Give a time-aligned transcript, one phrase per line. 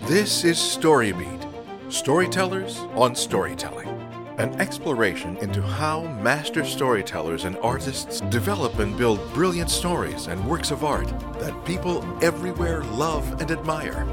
[0.00, 1.48] This is Storybeat
[1.90, 3.88] Storytellers on Storytelling,
[4.38, 10.72] an exploration into how master storytellers and artists develop and build brilliant stories and works
[10.72, 11.06] of art
[11.38, 14.04] that people everywhere love and admire.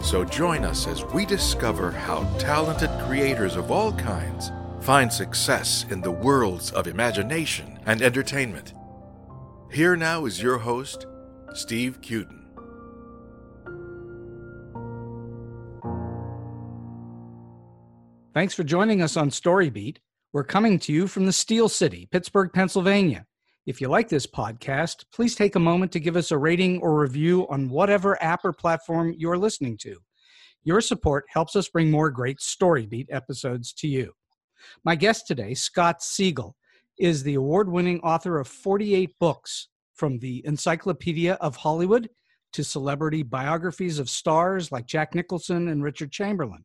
[0.00, 4.50] So join us as we discover how talented creators of all kinds
[4.80, 8.72] find success in the worlds of imagination and entertainment.
[9.70, 11.06] Here now is your host,
[11.52, 12.39] Steve Cuden.
[18.32, 19.96] Thanks for joining us on Storybeat.
[20.32, 23.26] We're coming to you from the Steel City, Pittsburgh, Pennsylvania.
[23.66, 26.96] If you like this podcast, please take a moment to give us a rating or
[26.96, 29.96] review on whatever app or platform you're listening to.
[30.62, 34.12] Your support helps us bring more great Storybeat episodes to you.
[34.84, 36.54] My guest today, Scott Siegel,
[37.00, 42.08] is the award winning author of 48 books, from the Encyclopedia of Hollywood
[42.52, 46.64] to celebrity biographies of stars like Jack Nicholson and Richard Chamberlain.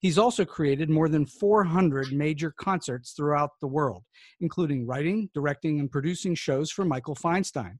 [0.00, 4.04] He's also created more than 400 major concerts throughout the world,
[4.40, 7.78] including writing, directing, and producing shows for Michael Feinstein.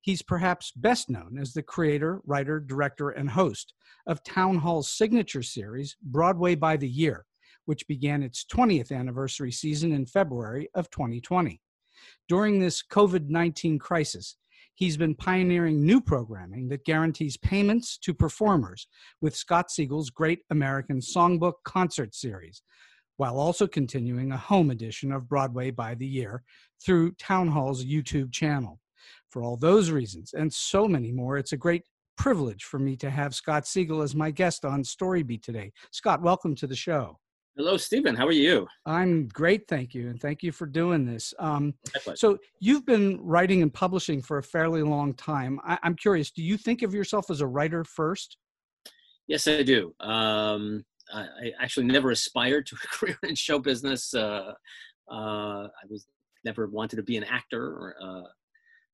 [0.00, 3.74] He's perhaps best known as the creator, writer, director, and host
[4.06, 7.26] of Town Hall's signature series, Broadway by the Year,
[7.66, 11.60] which began its 20th anniversary season in February of 2020.
[12.28, 14.36] During this COVID 19 crisis,
[14.80, 18.88] he's been pioneering new programming that guarantees payments to performers
[19.20, 22.62] with Scott Siegel's Great American Songbook Concert Series,
[23.18, 26.42] while also continuing a home edition of Broadway by the Year
[26.82, 28.80] through Town Hall's YouTube channel.
[29.28, 31.84] For all those reasons and so many more, it's a great
[32.16, 35.72] privilege for me to have Scott Siegel as my guest on Storybeat today.
[35.90, 37.19] Scott, welcome to the show.
[37.56, 38.14] Hello, Stephen.
[38.14, 38.66] How are you?
[38.86, 41.34] I'm great, thank you, and thank you for doing this.
[41.38, 41.74] Um,
[42.14, 45.58] so, you've been writing and publishing for a fairly long time.
[45.64, 48.36] I, am curious, do you think of yourself as a writer first?
[49.26, 49.94] Yes, I do.
[50.00, 54.14] Um, I, I, actually never aspired to a career in show business.
[54.14, 54.52] Uh,
[55.10, 56.06] uh, I was
[56.44, 57.62] never wanted to be an actor.
[57.62, 58.22] Or, uh,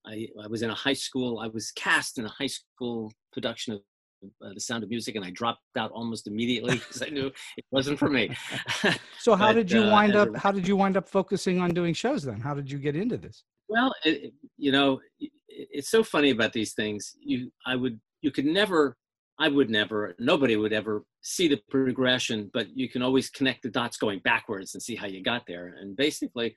[0.05, 1.39] I, I was in a high school.
[1.39, 3.81] I was cast in a high school production of
[4.23, 7.65] uh, the Sound of Music, and I dropped out almost immediately because I knew it
[7.71, 8.35] wasn't for me.
[9.19, 10.35] so how but, did you uh, wind up?
[10.35, 12.39] A, how did you wind up focusing on doing shows then?
[12.39, 13.43] How did you get into this?
[13.69, 17.15] Well, it, you know, it, it's so funny about these things.
[17.19, 18.95] You, I would, you could never,
[19.39, 23.69] I would never, nobody would ever see the progression, but you can always connect the
[23.69, 25.75] dots going backwards and see how you got there.
[25.79, 26.55] And basically,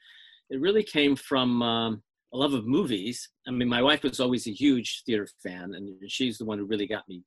[0.51, 1.63] it really came from.
[1.63, 2.03] Um,
[2.33, 3.29] a love of movies.
[3.47, 6.65] I mean, my wife was always a huge theater fan, and she's the one who
[6.65, 7.23] really got me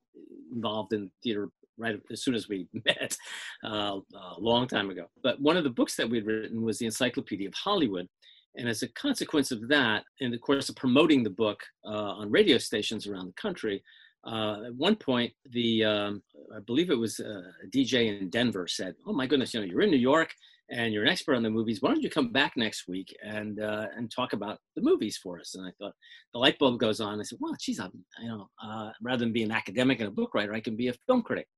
[0.52, 3.16] involved in theater right as soon as we met
[3.64, 5.06] uh, a long time ago.
[5.22, 8.08] But one of the books that we'd written was the Encyclopedia of Hollywood.
[8.56, 12.30] And as a consequence of that, and the course of promoting the book uh, on
[12.30, 13.82] radio stations around the country,
[14.24, 16.22] uh, at one point, the um,
[16.54, 19.66] I believe it was uh, a DJ in Denver said, "Oh my goodness, you know,
[19.66, 20.32] you're in New York
[20.70, 21.82] and you're an expert on the movies.
[21.82, 25.38] Why don't you come back next week and uh, and talk about the movies for
[25.38, 25.94] us?" And I thought
[26.32, 27.20] the light bulb goes on.
[27.20, 27.92] I said, "Well, geez, I'm,
[28.22, 30.88] you know, uh, rather than be an academic and a book writer, I can be
[30.88, 31.48] a film critic."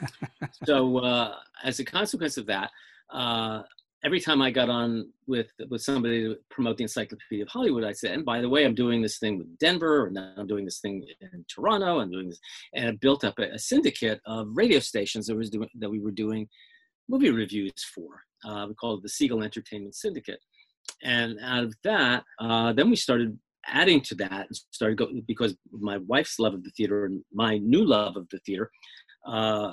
[0.64, 2.70] so uh, as a consequence of that,
[3.12, 3.62] uh,
[4.04, 7.92] every time I got on with with somebody to promote the Encyclopedia of Hollywood, I
[7.92, 10.80] said, "And by the way, I'm doing this thing with Denver, and I'm doing this
[10.80, 12.40] thing in Toronto, I'm doing this,"
[12.74, 16.00] and it built up a, a syndicate of radio stations that was doing that we
[16.00, 16.48] were doing
[17.08, 18.22] movie reviews for.
[18.44, 20.40] Uh, we call it the Siegel Entertainment Syndicate.
[21.02, 25.54] And out of that, uh, then we started adding to that and started go, because
[25.70, 28.70] my wife's love of the theater and my new love of the theater,
[29.26, 29.72] uh,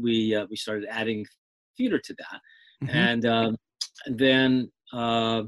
[0.00, 1.24] we uh, we started adding
[1.76, 2.40] theater to that.
[2.82, 2.96] Mm-hmm.
[2.96, 3.56] And, um,
[4.06, 5.42] and then uh,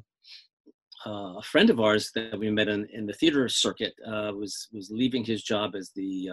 [1.06, 4.90] uh, a friend of ours that we met in, in the theater circuit was was
[4.90, 6.30] leaving his job as the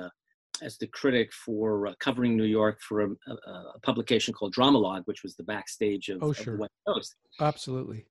[0.62, 5.04] as the critic for uh, covering New York for a, a, a, publication called Drama-Logue,
[5.06, 6.54] which was the backstage of, oh, sure.
[6.54, 7.16] of the West Coast.
[7.40, 8.06] Absolutely.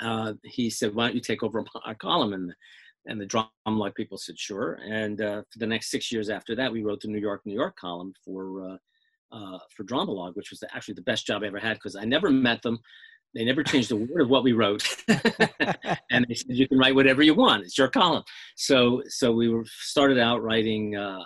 [0.00, 2.52] Uh, he said, "Why don't you take over our column?" And
[3.06, 6.72] and the Drama-Logue people said, "Sure." And uh, for the next six years after that,
[6.72, 8.76] we wrote the New York, New York column for uh,
[9.32, 12.30] uh, for Drama-Logue, which was actually the best job I ever had because I never
[12.30, 12.78] met them.
[13.34, 16.94] They never changed a word of what we wrote, and they said you can write
[16.94, 17.64] whatever you want.
[17.64, 18.24] It's your column.
[18.56, 21.24] So, so we were started out writing uh,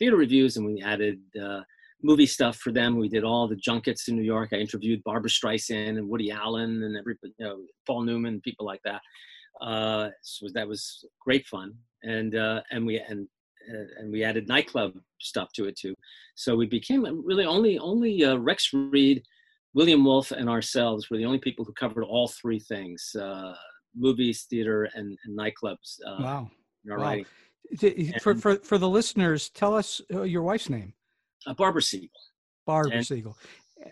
[0.00, 1.60] theater reviews and we added uh,
[2.02, 2.96] movie stuff for them.
[2.96, 4.48] We did all the junkets in New York.
[4.52, 8.80] I interviewed Barbra Streisand and Woody Allen and everybody, you know, Paul Newman, people like
[8.84, 9.02] that.
[9.60, 11.74] Uh, so that was great fun.
[12.02, 13.28] And uh, and we and
[13.70, 15.94] uh, and we added nightclub stuff to it too.
[16.34, 19.22] So we became really only only uh, Rex Reed,
[19.74, 23.52] William Wolfe, and ourselves were the only people who covered all three things: uh,
[23.94, 25.98] movies, theater, and, and nightclubs.
[26.06, 26.50] Uh, wow.
[26.86, 26.96] Wow.
[26.96, 27.26] writing.
[28.20, 30.92] For, for, for the listeners, tell us uh, your wife's name.
[31.46, 32.08] uh, Barbara Siegel.
[32.66, 33.36] Barbara And- Siegel.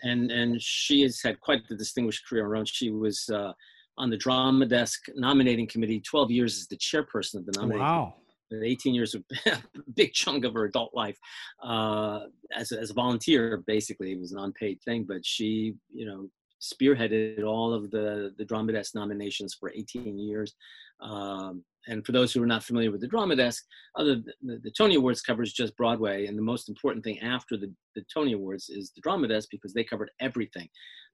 [0.03, 2.65] and and she has had quite the distinguished career on her own.
[2.65, 3.53] She was uh,
[3.97, 7.81] on the drama desk nominating committee, 12 years as the chairperson of the nominating.
[7.81, 8.15] Wow.
[8.49, 9.23] committee, 18 years of
[9.95, 11.17] big chunk of her adult life
[11.63, 12.21] uh,
[12.55, 13.63] as a, as a volunteer.
[13.65, 16.29] Basically, it was an unpaid thing, but she, you know,
[16.61, 20.53] spearheaded all of the the drama desk nominations for 18 years.
[21.01, 23.63] Um, and for those who are not familiar with the drama desk,
[23.95, 27.73] other the, the Tony Awards covers just Broadway, and the most important thing after the,
[27.95, 30.67] the Tony Awards is the drama desk because they covered everything,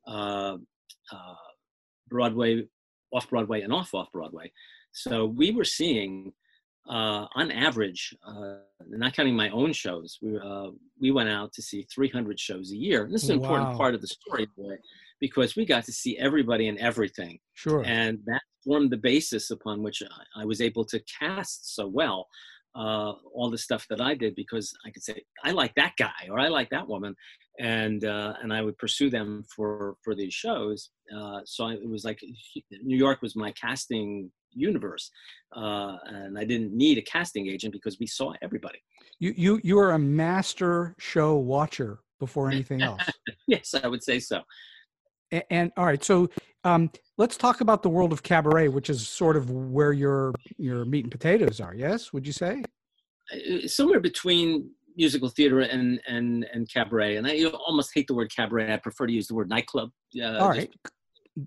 [0.08, 0.58] uh,
[1.12, 1.36] uh,
[2.10, 2.64] Broadway,
[3.14, 4.52] off Broadway, and off off Broadway.
[4.92, 6.32] So we were seeing,
[6.90, 8.58] uh, on average, uh,
[8.88, 10.68] not counting my own shows, we uh,
[11.00, 13.04] we went out to see 300 shows a year.
[13.06, 14.48] And this is an important part of the story
[15.20, 17.84] because we got to see everybody and everything Sure.
[17.86, 22.28] and that formed the basis upon which I, I was able to cast so well
[22.76, 26.28] uh, all the stuff that I did because I could say I like that guy
[26.30, 27.16] or I like that woman,
[27.60, 30.90] and uh, and I would pursue them for for these shows.
[31.16, 32.20] Uh, so I, it was like
[32.84, 35.10] New York was my casting universe,
[35.56, 38.80] uh, and I didn't need a casting agent because we saw everybody.
[39.20, 43.02] You you you are a master show watcher before anything else.
[43.48, 44.42] Yes, I would say so.
[45.32, 46.30] And, and all right, so
[46.64, 50.86] um, let's talk about the world of cabaret, which is sort of where your your
[50.86, 51.74] meat and potatoes are.
[51.76, 52.64] Yes, would you say?
[53.34, 58.32] uh, somewhere between musical theater and and and cabaret and i almost hate the word
[58.34, 59.90] cabaret i prefer to use the word nightclub
[60.22, 60.72] uh, all right.
[60.86, 60.90] uh,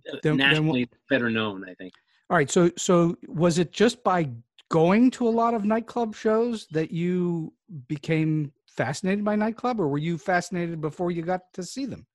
[0.05, 1.93] Then- then nationally we'll- better known i think
[2.31, 2.51] All right.
[2.51, 4.29] So so was it just by
[4.71, 7.55] going to a lot of nightclub shows that you
[7.87, 12.07] became fascinated by nightclub, or were you fascinated before you got to see them?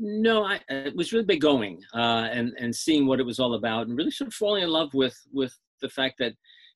[0.00, 3.54] No i it was really big going uh and and seeing what it was all
[3.54, 6.32] about and really sort of falling in love with with the fact that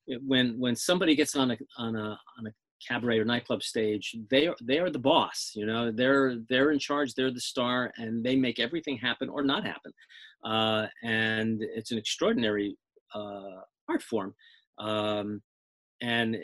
[0.07, 2.51] it- when when somebody gets on a on a on a
[2.87, 6.77] cabaret or nightclub stage they are they are the boss you know they're they're in
[6.77, 9.91] charge they're the star and they make everything happen or not happen.
[10.43, 12.77] Uh and it's an extraordinary
[13.15, 14.35] uh art form
[14.77, 15.41] um
[16.01, 16.35] and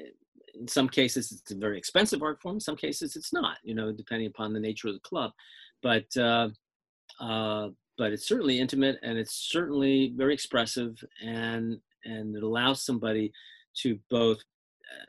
[0.56, 3.76] in some cases it's a very expensive art form in some cases it's not you
[3.76, 5.32] know depending upon the nature of the club.
[5.84, 6.50] But uh
[7.22, 13.32] uh but it's certainly intimate and it's certainly very expressive and and it allows somebody
[13.76, 15.06] to both uh,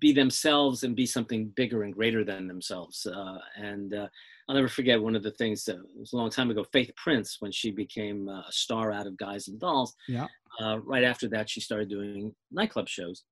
[0.00, 3.06] be themselves and be something bigger and greater than themselves.
[3.06, 4.08] Uh, and uh,
[4.48, 6.64] I'll never forget one of the things that was a long time ago.
[6.72, 10.26] Faith Prince, when she became uh, a star out of Guys and Dolls, Yeah.
[10.60, 13.22] uh, right after that she started doing nightclub shows.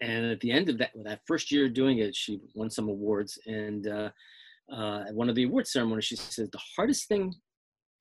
[0.00, 3.38] And at the end of that, that first year doing it, she won some awards.
[3.46, 3.86] And
[4.70, 7.34] uh, at one of the award ceremonies, she said, "The hardest thing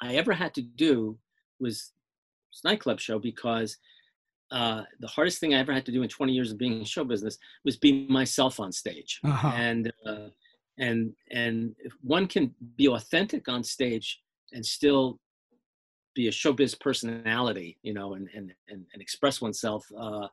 [0.02, 1.18] I ever had to do
[1.60, 1.92] was
[2.52, 3.78] this nightclub show because."
[4.52, 6.84] Uh, the hardest thing I ever had to do in 20 years of being in
[6.84, 9.48] show business was be myself on stage Uh-huh.
[9.56, 10.28] and uh,
[10.78, 14.19] and and if one can be authentic on stage
[14.52, 15.22] and still
[16.16, 20.28] be a showbiz personality you know and and and, and express oneself uh,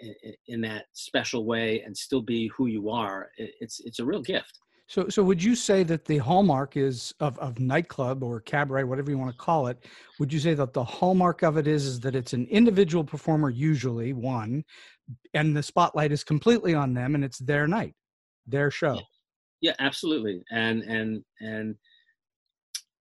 [0.00, 4.04] in, in that special way and still be who you are it, it's it's a
[4.04, 8.40] real gift So, so would you say that the hallmark is of, of nightclub or
[8.40, 9.84] cabaret, whatever you want to call it?
[10.18, 13.50] Would you say that the hallmark of it is is that it's an individual performer,
[13.50, 14.64] usually one,
[15.34, 17.94] and the spotlight is completely on them, and it's their night,
[18.46, 19.00] their show.
[19.60, 21.74] yeah absolutely and and and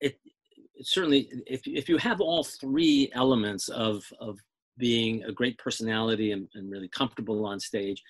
[0.01, 0.19] it,
[0.77, 4.39] it certainly if if you have all three elements of of
[4.79, 8.03] being a great personality and, and really comfortable on stage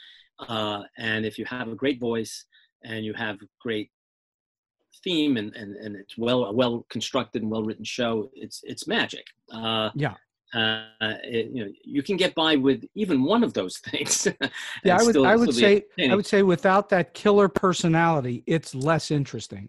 [0.49, 2.45] uh, and if you have a great voice
[2.87, 3.91] and you have great
[5.05, 9.25] theme and, and, and it's well well constructed and well written show it's it's magic
[9.53, 10.15] uh, Yeah.
[10.55, 10.85] uh,
[11.25, 14.27] it, you know you can get by with even one of those things
[14.85, 18.75] Yeah, I would, still- I would say, I would say, without that killer personality, it's
[18.75, 19.69] less interesting.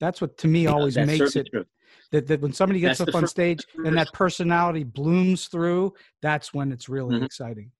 [0.00, 1.66] That's what to me always makes it true.
[2.10, 6.52] that, that when somebody gets That's up on stage and that personality blooms through, that's
[6.52, 7.24] when it's really Mhm.
[7.24, 7.70] exciting.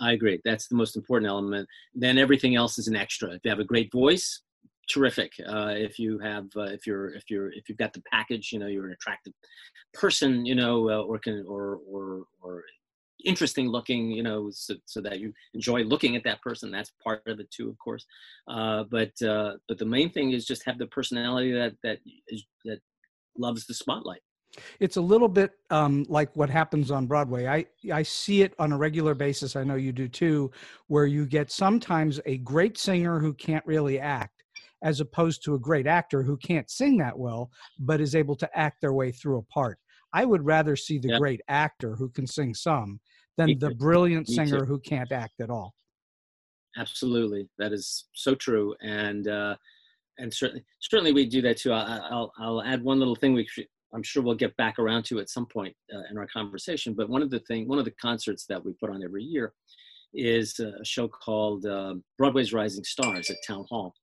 [0.00, 0.40] I agree.
[0.44, 1.68] That's the most important element.
[1.94, 3.30] Then everything else is an extra.
[3.30, 4.40] If you have a great voice,
[4.88, 5.32] terrific.
[5.46, 8.58] Uh, if you have, uh, if you're, if you're, if you've got the package, you
[8.58, 9.32] know, you're an attractive
[9.92, 12.64] person, you know, uh, or can, or, or, or
[13.24, 16.70] interesting looking, you know, so, so that you enjoy looking at that person.
[16.70, 18.06] That's part of it too, of course.
[18.48, 22.44] Uh, but, uh, but the main thing is just have the personality that, that is,
[22.64, 22.80] that
[23.36, 24.22] loves the spotlight.
[24.80, 27.46] It's a little bit um, like what happens on Broadway.
[27.46, 29.56] I I see it on a regular basis.
[29.56, 30.50] I know you do too,
[30.88, 34.42] where you get sometimes a great singer who can't really act,
[34.82, 38.58] as opposed to a great actor who can't sing that well, but is able to
[38.58, 39.78] act their way through a part.
[40.12, 41.18] I would rather see the Yeah.
[41.18, 43.00] great actor who can sing some
[43.36, 45.74] than the brilliant singer who can't act at all.
[46.76, 47.48] absolutely.
[47.58, 48.74] That is so true.
[48.80, 49.56] And, uh,
[50.18, 51.72] and certainly, certainly we do that too.
[51.72, 53.32] I, will I'll add one little thing.
[53.32, 53.48] We
[53.92, 56.94] I'm sure we'll get back around to at some point uh, in our conversation.
[56.94, 59.52] But one of the thing, one of the concerts that we put on every year
[60.14, 63.94] is a show called uh, Broadway's Rising Stars at Town Hall,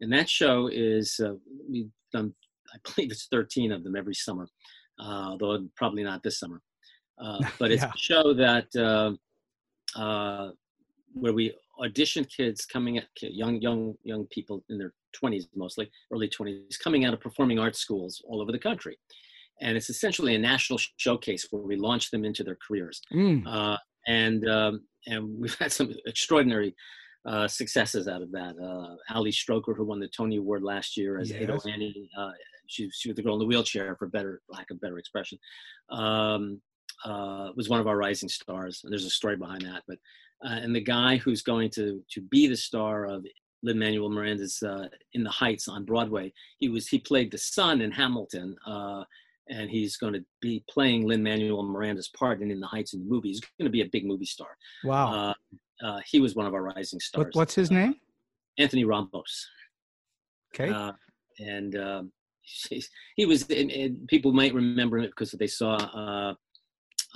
[0.00, 1.34] and that show is uh,
[1.68, 2.34] we've done.
[2.72, 4.48] I believe it's 13 of them every summer,
[5.00, 6.60] uh, though probably not this summer.
[7.18, 7.90] Uh, but it's yeah.
[7.94, 10.50] a show that uh, uh,
[11.12, 16.28] where we audition kids coming at young young young people in their 20s mostly early
[16.28, 18.98] 20s coming out of performing arts schools all over the country
[19.60, 23.42] and it's essentially a national showcase where we launch them into their careers mm.
[23.46, 23.76] uh,
[24.06, 26.74] and um, and we've had some extraordinary
[27.26, 28.54] uh, successes out of that.
[28.58, 31.42] Uh, Ali Stroker, who won the Tony Award last year as yes.
[31.42, 32.30] Ado Annie, uh,
[32.66, 35.38] she, she was the girl in the wheelchair, for better lack of better expression,
[35.90, 36.60] um,
[37.04, 38.80] uh, was one of our rising stars.
[38.82, 39.82] And there's a story behind that.
[39.86, 39.98] But
[40.44, 43.26] uh, and the guy who's going to to be the star of
[43.62, 47.82] Lin Manuel Miranda's uh, In the Heights on Broadway, he was he played the son
[47.82, 48.56] in Hamilton.
[49.50, 52.94] Uh, and he's going to be playing Lin Manuel Miranda's part in In the Heights
[52.94, 53.28] in the movie.
[53.28, 54.56] He's going to be a big movie star.
[54.84, 55.12] Wow.
[55.12, 55.34] Uh,
[55.84, 57.26] uh, he was one of our rising stars.
[57.26, 57.94] What, what's his name?
[58.58, 59.48] Anthony Ramos.
[60.54, 60.70] Okay.
[60.70, 60.92] Uh,
[61.38, 62.12] and um,
[63.16, 66.34] he was, and, and, people might remember him because they saw, uh,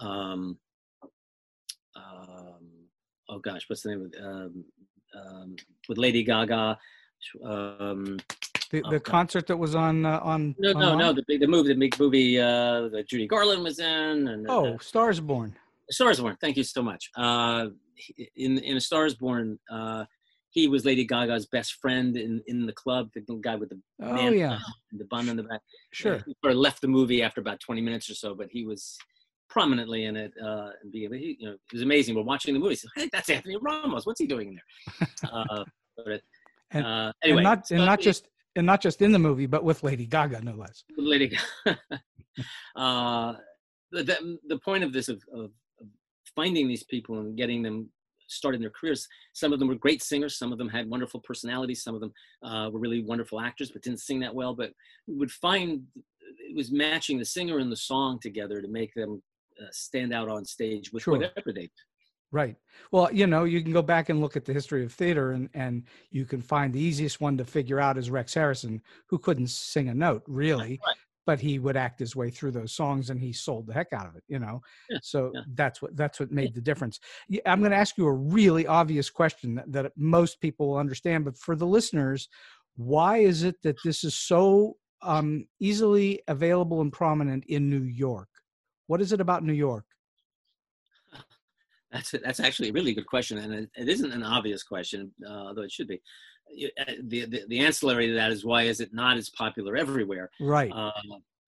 [0.04, 0.58] um,
[1.96, 2.70] um,
[3.28, 4.24] oh gosh, what's the name of?
[4.24, 4.64] Um,
[5.14, 5.56] um,
[5.88, 6.78] with Lady Gaga.
[7.44, 8.18] Um,
[8.82, 11.68] the, the concert that was on uh, on no no no the big the movie
[11.68, 15.54] the big movie uh, that Judy Garland was in and oh uh, Stars Born.
[15.90, 17.10] Stars Born thank you so much.
[17.16, 17.68] Uh,
[18.36, 20.04] in in a Stars Born uh,
[20.50, 24.30] he was Lady Gaga's best friend in in the club the guy with the oh
[24.30, 24.58] yeah.
[24.92, 25.60] the bun in the back.
[25.92, 26.18] Sure.
[26.26, 28.98] He sort of left the movie after about 20 minutes or so but he was
[29.48, 32.58] prominently in it uh and being he, you know it was amazing we're watching the
[32.58, 35.08] movie so, hey that's Anthony Ramos what's he doing in there?
[35.32, 35.64] Uh,
[35.96, 36.20] but,
[36.74, 38.26] and, uh, anyway, and not and not just
[38.56, 40.84] and not just in the movie, but with Lady Gaga, no less.
[40.96, 41.78] Lady Gaga.
[42.76, 43.34] uh,
[43.90, 45.50] the, the point of this of, of,
[46.34, 47.88] finding these people and getting them
[48.26, 49.06] started in their careers.
[49.34, 50.36] Some of them were great singers.
[50.36, 51.84] Some of them had wonderful personalities.
[51.84, 54.52] Some of them uh, were really wonderful actors, but didn't sing that well.
[54.54, 54.72] But
[55.06, 55.82] we would find
[56.38, 59.22] it was matching the singer and the song together to make them
[59.60, 61.18] uh, stand out on stage with sure.
[61.18, 61.70] whatever they
[62.34, 62.56] Right.
[62.90, 65.48] Well, you know, you can go back and look at the history of theater and,
[65.54, 69.50] and you can find the easiest one to figure out is Rex Harrison, who couldn't
[69.50, 70.96] sing a note really, right.
[71.26, 74.08] but he would act his way through those songs and he sold the heck out
[74.08, 74.62] of it, you know?
[74.90, 74.98] Yeah.
[75.00, 75.42] So yeah.
[75.54, 76.98] that's what, that's what made the difference.
[77.46, 81.24] I'm going to ask you a really obvious question that, that most people will understand,
[81.24, 82.28] but for the listeners,
[82.74, 88.28] why is it that this is so um, easily available and prominent in New York?
[88.88, 89.84] What is it about New York?
[91.94, 95.46] That's that's actually a really good question, and it, it isn't an obvious question, uh,
[95.46, 96.02] although it should be.
[96.78, 100.28] Uh, the, the, the ancillary to that is why is it not as popular everywhere?
[100.40, 100.72] Right.
[100.74, 100.90] Uh,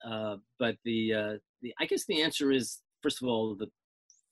[0.09, 3.69] uh, but the uh, the I guess the answer is first of all the,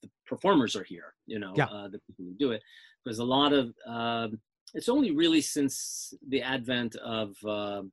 [0.02, 1.14] the performers are here.
[1.26, 1.66] You know, yeah.
[1.66, 2.62] Uh, the people who do it,
[3.04, 4.38] because a lot of um,
[4.72, 7.90] it's only really since the advent of um,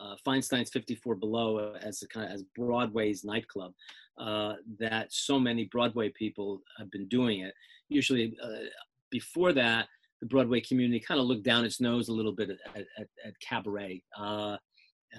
[0.00, 3.72] uh, Feinstein's 54 Below as a kind of as Broadway's nightclub
[4.18, 7.54] uh, that so many Broadway people have been doing it.
[7.88, 8.66] Usually, uh,
[9.10, 9.86] before that,
[10.20, 13.40] the Broadway community kind of looked down its nose a little bit at, at, at
[13.40, 14.02] cabaret.
[14.18, 14.56] Uh,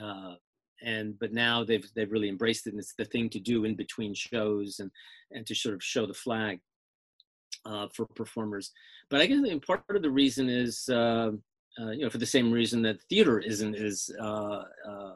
[0.01, 0.35] uh,
[0.81, 3.75] and but now they've they've really embraced it, and it's the thing to do in
[3.75, 4.89] between shows and
[5.31, 6.59] and to sort of show the flag
[7.65, 8.71] uh, for performers.
[9.09, 10.87] But I guess part of the reason is
[11.79, 15.13] uh, you know, for the same reason that theater isn't as uh, uh,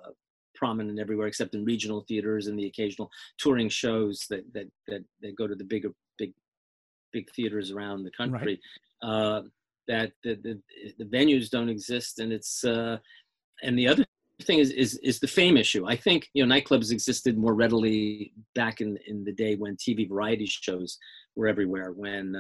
[0.56, 5.36] prominent everywhere, except in regional theaters and the occasional touring shows that that that, that
[5.36, 6.34] go to the bigger big
[7.12, 8.60] big theaters around the country.
[9.04, 9.10] Right.
[9.10, 9.42] Uh,
[9.88, 10.60] that the, the,
[10.98, 12.98] the venues don't exist, and it's uh,
[13.64, 14.06] and the other
[14.44, 15.86] thing is, is is the fame issue.
[15.86, 20.08] I think you know nightclubs existed more readily back in in the day when TV
[20.08, 20.98] variety shows
[21.36, 21.92] were everywhere.
[21.92, 22.36] When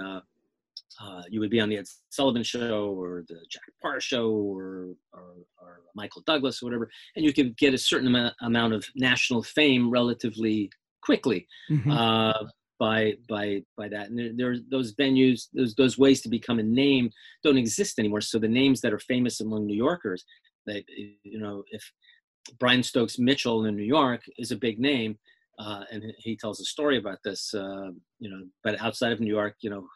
[1.02, 4.90] uh, you would be on the Ed Sullivan Show or the Jack Paar Show or,
[5.14, 8.86] or, or Michael Douglas or whatever, and you could get a certain amount, amount of
[8.96, 10.70] national fame relatively
[11.02, 11.92] quickly mm-hmm.
[11.92, 12.44] uh,
[12.80, 14.10] by by by that.
[14.10, 17.10] And there, there those venues, those those ways to become a name
[17.44, 18.22] don't exist anymore.
[18.22, 20.24] So the names that are famous among New Yorkers,
[20.66, 21.84] that you know, if
[22.60, 25.18] Brian Stokes Mitchell in New York is a big name.
[25.60, 28.44] Uh, and he tells a story about this, uh, you know.
[28.64, 29.88] But outside of New York, you know,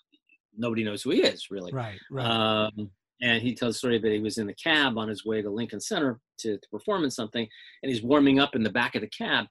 [0.57, 1.71] nobody knows who he is really.
[1.73, 1.99] Right.
[2.09, 2.25] Right.
[2.25, 5.41] Um, and he tells the story that he was in the cab on his way
[5.41, 7.47] to Lincoln Center to, to perform in something,
[7.81, 9.45] and he's warming up in the back of the cab.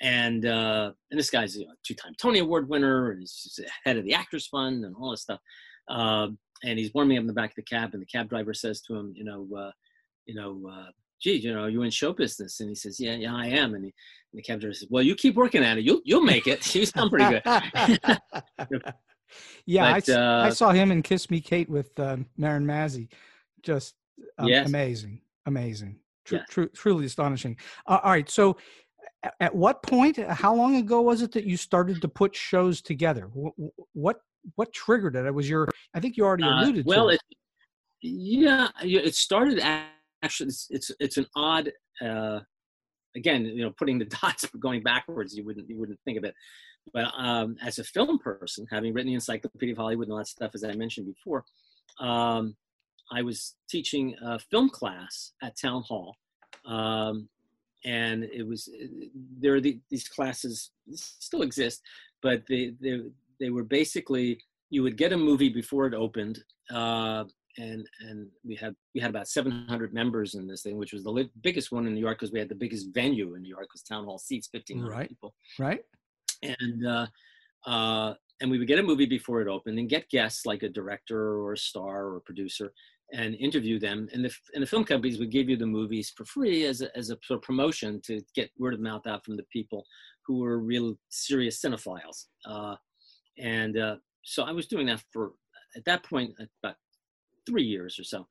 [0.00, 4.14] And uh, and this guy's a two-time Tony Award winner, and he's head of the
[4.14, 5.40] Actors Fund and all this stuff.
[5.88, 6.28] Uh,
[6.64, 8.80] and he's warming up in the back of the cab, and the cab driver says
[8.82, 9.70] to him, you know, uh,
[10.26, 10.90] you know, uh,
[11.20, 12.60] gee, you know, you in show business?
[12.60, 13.74] And he says, yeah, yeah, I am.
[13.74, 13.94] And, he,
[14.32, 15.84] and the cab driver says, well, you keep working at it.
[15.84, 16.62] You'll, you'll make it.
[16.74, 17.42] You sound pretty good.
[19.66, 22.66] yeah, But, I, s- I uh, saw him in Kiss Me Kate with um, Marin
[22.66, 23.08] Mazzie.
[23.62, 23.94] Just
[24.38, 24.66] um, Yes.
[24.66, 26.44] amazing, amazing, Tru- Yeah.
[26.48, 27.56] tru- truly astonishing.
[27.86, 28.56] Uh, all right, so
[29.40, 33.28] at what point, how long ago was it that you started to put shows together?
[33.34, 34.20] Wh- wh- What
[34.56, 35.24] what triggered it?
[35.24, 35.68] It was your.
[35.94, 37.14] I think you already Uh, alluded well, to.
[37.14, 37.20] it,
[38.00, 40.48] yeah, yeah, it started actually.
[40.48, 41.70] It's it's, it's an odd.
[42.00, 42.40] Uh,
[43.14, 46.34] again, you know, putting the dots going backwards, you wouldn't you wouldn't think of it.
[46.92, 50.26] But um, as a film person, having written the Encyclopedia of Hollywood and all that
[50.26, 51.44] stuff, as I mentioned before,
[52.00, 52.56] um,
[53.10, 56.16] I was teaching a film class at Town Hall,
[56.66, 57.28] um,
[57.84, 58.68] and it was
[59.38, 61.82] there are the, these classes still exist,
[62.22, 63.00] but they they
[63.40, 67.24] they were basically you would get a movie before it opened, uh,
[67.58, 71.28] and and we had we had about 700 members in this thing, which was the
[71.42, 73.82] biggest one in New York because we had the biggest venue in New York, was
[73.82, 75.08] Town Hall seats 1,500 Right.
[75.08, 75.84] people right?
[76.42, 77.06] And uh,
[77.66, 80.68] uh, and we would get a movie before it opened and get guests like a
[80.68, 82.72] director or a star or a producer
[83.12, 84.08] and interview them.
[84.12, 86.96] And the, and the film companies would give you the movies for free as a,
[86.96, 89.84] as a sort of promotion to get word of mouth out from the people
[90.26, 92.26] who were real serious cinephiles.
[92.44, 92.74] Uh,
[93.38, 95.32] and uh, so i was doing that for
[95.76, 96.32] at that point
[96.62, 96.76] about
[97.46, 98.26] three years or so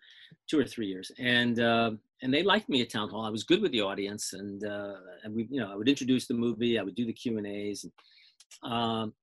[0.49, 1.11] two or three years.
[1.19, 1.91] And uh,
[2.21, 4.95] and they liked me at town hall i was good with the audience and uh,
[5.23, 7.47] and we you know i would introduce the movie i would do the q and
[7.47, 9.13] a's and um,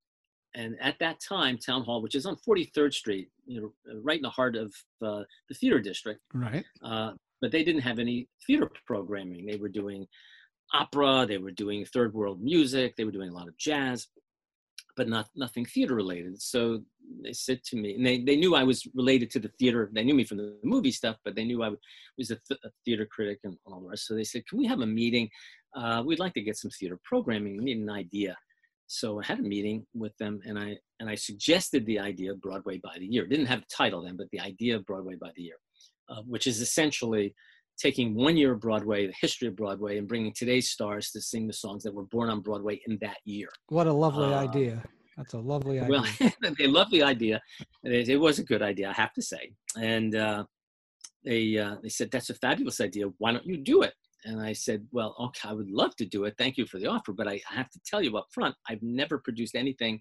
[0.54, 4.22] and at that time, Town Hall, which is on 43rd Street, you know, right in
[4.22, 4.74] the heart of
[5.04, 6.64] uh, the theater district, Right.
[6.82, 9.44] uh, but they didn't have any theater programming.
[9.46, 10.06] They were doing
[10.72, 14.08] opera, they were doing third world music, they were doing a lot of jazz,
[14.98, 16.42] but not nothing theater related.
[16.42, 16.82] So
[17.24, 19.88] they said to me, and they, they knew I was related to the theater.
[19.94, 21.70] They knew me from the movie stuff, but they knew I
[22.18, 24.06] was a, th- a theater critic and all the rest.
[24.06, 25.30] So they said, "Can we have a meeting?
[25.74, 27.56] Uh, we'd like to get some theater programming.
[27.56, 28.36] We need an idea."
[28.88, 32.42] So I had a meeting with them, and I and I suggested the idea of
[32.42, 33.22] Broadway by the year.
[33.24, 35.60] It didn't have a title then, but the idea of Broadway by the year,
[36.08, 37.34] uh, which is essentially
[37.78, 41.46] taking one year of Broadway, the history of Broadway, and bringing today's stars to sing
[41.46, 43.48] the songs that were born on Broadway in that year.
[43.68, 44.82] What a lovely Uh, idea.
[45.16, 45.90] That's a lovely idea.
[45.90, 47.40] Well, they loved the idea.
[47.82, 49.52] It, it was a good idea, I have to say.
[49.76, 50.44] And uh,
[51.24, 53.06] they uh, they said that's a fabulous idea.
[53.18, 53.94] Why don't you do it?
[54.24, 56.34] And I said, well, okay, I would love to do it.
[56.36, 58.82] Thank you for the offer, but I, I have to tell you up front, I've
[58.82, 60.00] never produced anything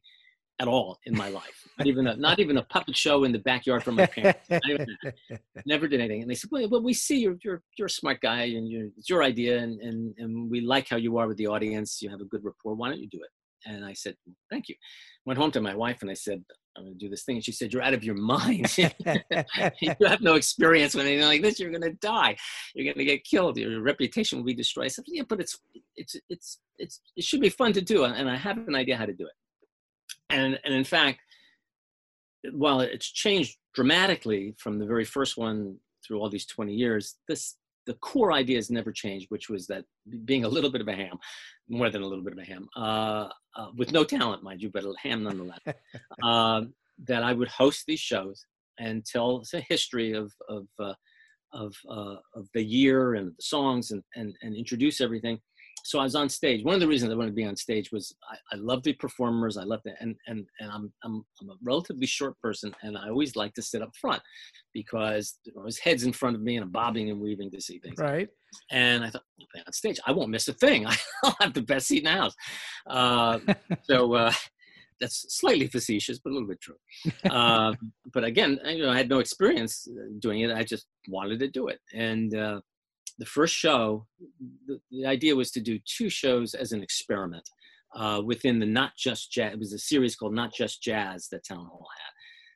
[0.59, 1.67] at all in my life.
[1.77, 4.39] Not even a, not even a puppet show in the backyard from my parents.
[4.49, 5.39] Not even that.
[5.65, 6.21] never did anything.
[6.21, 8.87] And they said, well, well we see you're, you're, you're a smart guy and you're,
[8.97, 12.01] it's your idea and, and, and we like how you are with the audience.
[12.01, 12.73] You have a good rapport.
[12.73, 13.29] Why don't you do it?
[13.69, 14.15] And I said,
[14.49, 14.75] thank you.
[15.25, 16.43] Went home to my wife and I said,
[16.75, 17.37] I'm going to do this thing.
[17.37, 18.75] And she said, you're out of your mind.
[18.77, 21.59] you have no experience with anything like this.
[21.59, 22.37] You're going to die.
[22.75, 23.57] You're going to get killed.
[23.57, 24.85] Your reputation will be destroyed.
[24.85, 25.59] I said, yeah, but it's,
[25.95, 28.05] it's, it's, it's, it should be fun to do.
[28.05, 29.33] And I have an idea how to do it.
[30.29, 31.19] And, and in fact,
[32.51, 37.55] while it's changed dramatically from the very first one through all these 20 years, this
[37.87, 39.85] the core idea has never changed, which was that
[40.25, 41.17] being a little bit of a ham,
[41.69, 44.69] more than a little bit of a ham, uh, uh, with no talent, mind you,
[44.69, 45.59] but a ham nonetheless,
[46.23, 46.61] uh,
[47.05, 48.45] that I would host these shows
[48.77, 50.93] and tell the history of of uh,
[51.53, 55.39] of, uh, of the year and the songs and, and and introduce everything.
[55.87, 56.65] So I was on stage.
[56.65, 58.91] One of the reasons I wanted to be on stage was I, I love the
[58.91, 59.55] performers.
[59.55, 63.07] I love the and and and I'm I'm I'm a relatively short person, and I
[63.07, 64.21] always like to sit up front
[64.73, 67.79] because there was heads in front of me and I'm bobbing and weaving to see
[67.79, 67.99] things.
[67.99, 68.27] right.
[68.69, 69.23] And I thought,
[69.65, 70.85] on stage, I won't miss a thing.
[71.23, 72.35] I'll have the best seat in the house.
[72.85, 73.39] Uh,
[73.83, 74.33] so uh,
[74.99, 76.75] that's slightly facetious, but a little bit true.
[77.29, 77.73] Uh,
[78.13, 79.87] but again, I, you know, I had no experience
[80.19, 80.51] doing it.
[80.51, 81.79] I just wanted to do it.
[81.93, 82.59] And uh,
[83.17, 84.05] the first show,
[84.67, 87.47] the, the idea was to do two shows as an experiment
[87.95, 89.53] uh, within the Not Just Jazz.
[89.53, 92.11] It was a series called Not Just Jazz that Town Hall had.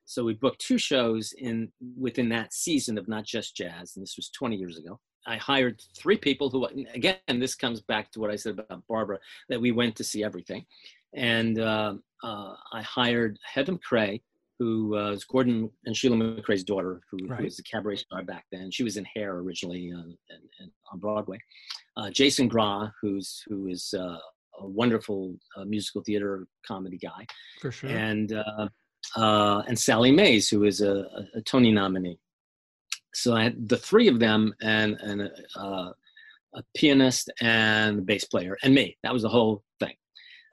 [0.05, 4.17] So we booked two shows in within that season of Not Just Jazz, and this
[4.17, 4.99] was 20 years ago.
[5.25, 9.19] I hired three people who, again, this comes back to what I said about Barbara,
[9.49, 10.65] that we went to see everything.
[11.13, 14.21] And uh, uh, I hired Heather MacRae,
[14.61, 17.39] who was Gordon and Sheila MacRae's daughter, who, Right.
[17.39, 18.69] who was a cabaret star back then.
[18.69, 21.39] She was in Hair originally uh, and, and on Broadway.
[21.97, 24.19] Uh, Jason Graae, who's who is uh,
[24.59, 27.25] a wonderful uh, musical theater comedy guy,
[27.59, 27.89] For sure.
[27.89, 28.67] and uh,
[29.17, 32.19] uh, and Sally Mayes, who is a, a, a Tony nominee.
[33.15, 35.91] So I had the three of them and and a, uh,
[36.53, 38.95] a pianist and a bass player and me.
[39.01, 39.95] That was the whole thing.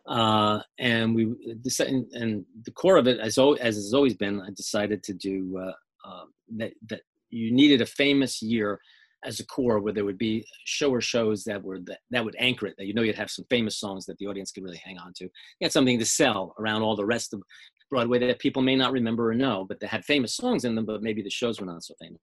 [0.08, 4.48] Uh, and we decided, and the core of it, as as has always been, I
[4.56, 5.72] decided to do uh,
[6.08, 6.24] uh,
[6.56, 8.80] that that you needed a famous year
[9.24, 12.36] as a core where there would be show or shows that were that, that would
[12.38, 14.80] anchor it that you know you'd have some famous songs that the audience could really
[14.82, 15.24] hang on to.
[15.24, 17.42] You had something to sell around all the rest of
[17.90, 20.86] broadway that people may not remember or know but that had famous songs in them
[20.86, 22.20] but maybe the shows were not so famous.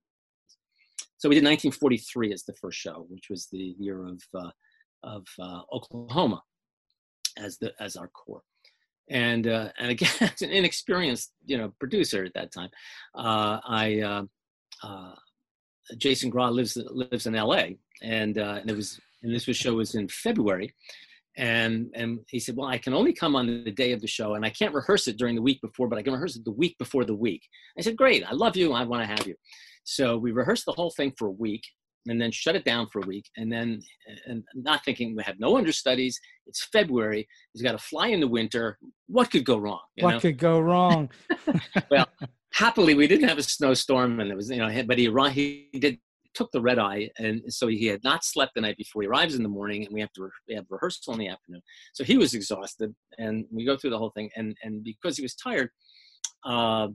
[1.18, 4.52] So we did 1943 as the first show which was the year of uh,
[5.04, 6.42] of uh, oklahoma
[7.38, 8.42] as the as our core
[9.10, 12.70] and uh, and again as an inexperienced you know producer at that time
[13.16, 14.24] uh, i uh,
[14.84, 15.16] uh,
[15.98, 17.78] Jason Graae lives lives in L.A.
[18.02, 20.74] and uh, and it was and this was show was in February,
[21.38, 24.36] and and he said, well, I can only come on the day of the show,
[24.36, 26.52] and I can't rehearse it during the week before, but I can rehearse it the
[26.52, 27.44] week before the week.
[27.78, 29.36] I said, great, I love you, I want to have you.
[29.84, 31.64] So we rehearsed the whole thing for a week,
[32.08, 33.82] and then shut it down for a week, and then
[34.28, 36.20] and not thinking we have no understudies.
[36.48, 37.28] It's February.
[37.54, 38.78] He's got to fly in the winter.
[39.08, 39.80] What could go wrong?
[40.00, 40.20] what know?
[40.20, 41.10] could go wrong?
[41.90, 42.08] well,
[42.56, 46.00] happily we didn't have a snowstorm and it was you know but he he did
[46.34, 49.36] took the red eye and so he had not slept the night before he arrives
[49.36, 51.62] in the morning and we have to we have rehearsal in the afternoon
[51.94, 55.24] so he was exhausted and we go through the whole thing and and because he
[55.24, 55.70] was tired
[56.46, 56.88] uh,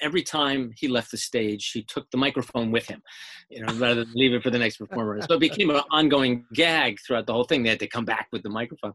[0.00, 3.00] every time he left the stage he took the microphone with him
[3.52, 5.20] you know rather than leave it for the next performer.
[5.22, 7.62] So it became an ongoing gag throughout the whole thing.
[7.62, 8.94] They had to come back with the microphone.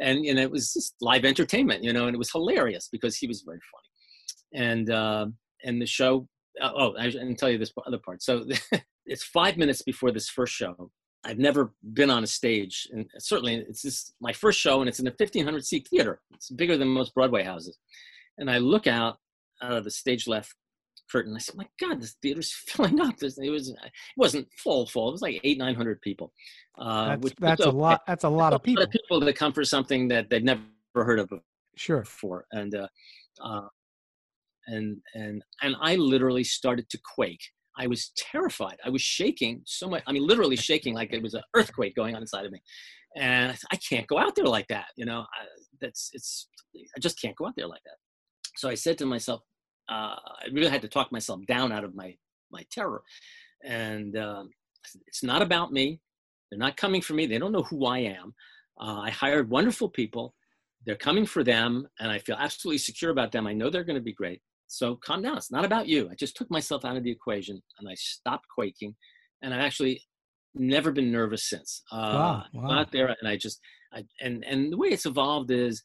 [0.00, 3.26] And and it was just live entertainment you know and it was hilarious because he
[3.26, 4.66] was very funny.
[4.66, 5.26] And uh,
[5.64, 6.28] and the show
[6.60, 8.22] uh, oh i didn't tell you this other part.
[8.22, 8.44] So
[9.06, 10.90] it's five minutes before this first show.
[11.24, 14.98] I've never been on a stage and certainly it's this my first show and it's
[14.98, 16.20] in a 1500 seat theater.
[16.34, 17.78] It's bigger than most broadway houses.
[18.38, 19.18] And i look out
[19.62, 20.54] out of the stage left
[21.10, 23.76] curtain i said my god this theater's filling up this it was it
[24.16, 26.32] wasn't full full it was like eight nine hundred people
[26.78, 29.20] uh, that's, which, that's a lot that's a lot of people a lot of people
[29.20, 30.62] that come for something that they've never
[30.94, 31.42] heard of before
[31.76, 32.86] sure before and uh,
[33.42, 33.66] uh,
[34.66, 37.42] and and and I literally started to quake.
[37.78, 38.76] I was terrified.
[38.84, 40.02] I was shaking so much.
[40.06, 42.60] I mean, literally shaking like it was an earthquake going on inside of me.
[43.16, 44.86] And I, I can't go out there like that.
[44.96, 45.46] You know, I,
[45.80, 46.48] that's it's.
[46.74, 47.96] I just can't go out there like that.
[48.56, 49.42] So I said to myself,
[49.92, 52.16] uh, I really had to talk myself down out of my
[52.50, 53.02] my terror.
[53.64, 54.50] And um,
[55.06, 56.00] it's not about me.
[56.50, 57.26] They're not coming for me.
[57.26, 58.34] They don't know who I am.
[58.80, 60.34] Uh, I hired wonderful people.
[60.84, 63.46] They're coming for them, and I feel absolutely secure about them.
[63.46, 64.42] I know they're going to be great.
[64.72, 65.36] So calm down.
[65.36, 66.08] It's not about you.
[66.10, 68.96] I just took myself out of the equation and I stopped quaking.
[69.42, 70.02] And I've actually
[70.54, 71.82] never been nervous since.
[71.92, 72.68] Uh, wow, wow.
[72.68, 73.14] Not there.
[73.20, 73.60] And I just,
[73.92, 75.82] I, and, and the way it's evolved is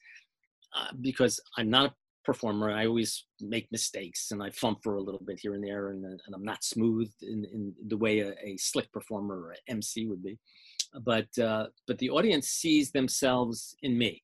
[0.74, 1.94] uh, because I'm not a
[2.28, 2.70] performer.
[2.70, 5.90] I always make mistakes and I for a little bit here and there.
[5.90, 9.58] And, and I'm not smooth in, in the way a, a slick performer or an
[9.68, 10.38] MC would be.
[11.02, 14.22] But, uh, but the audience sees themselves in me.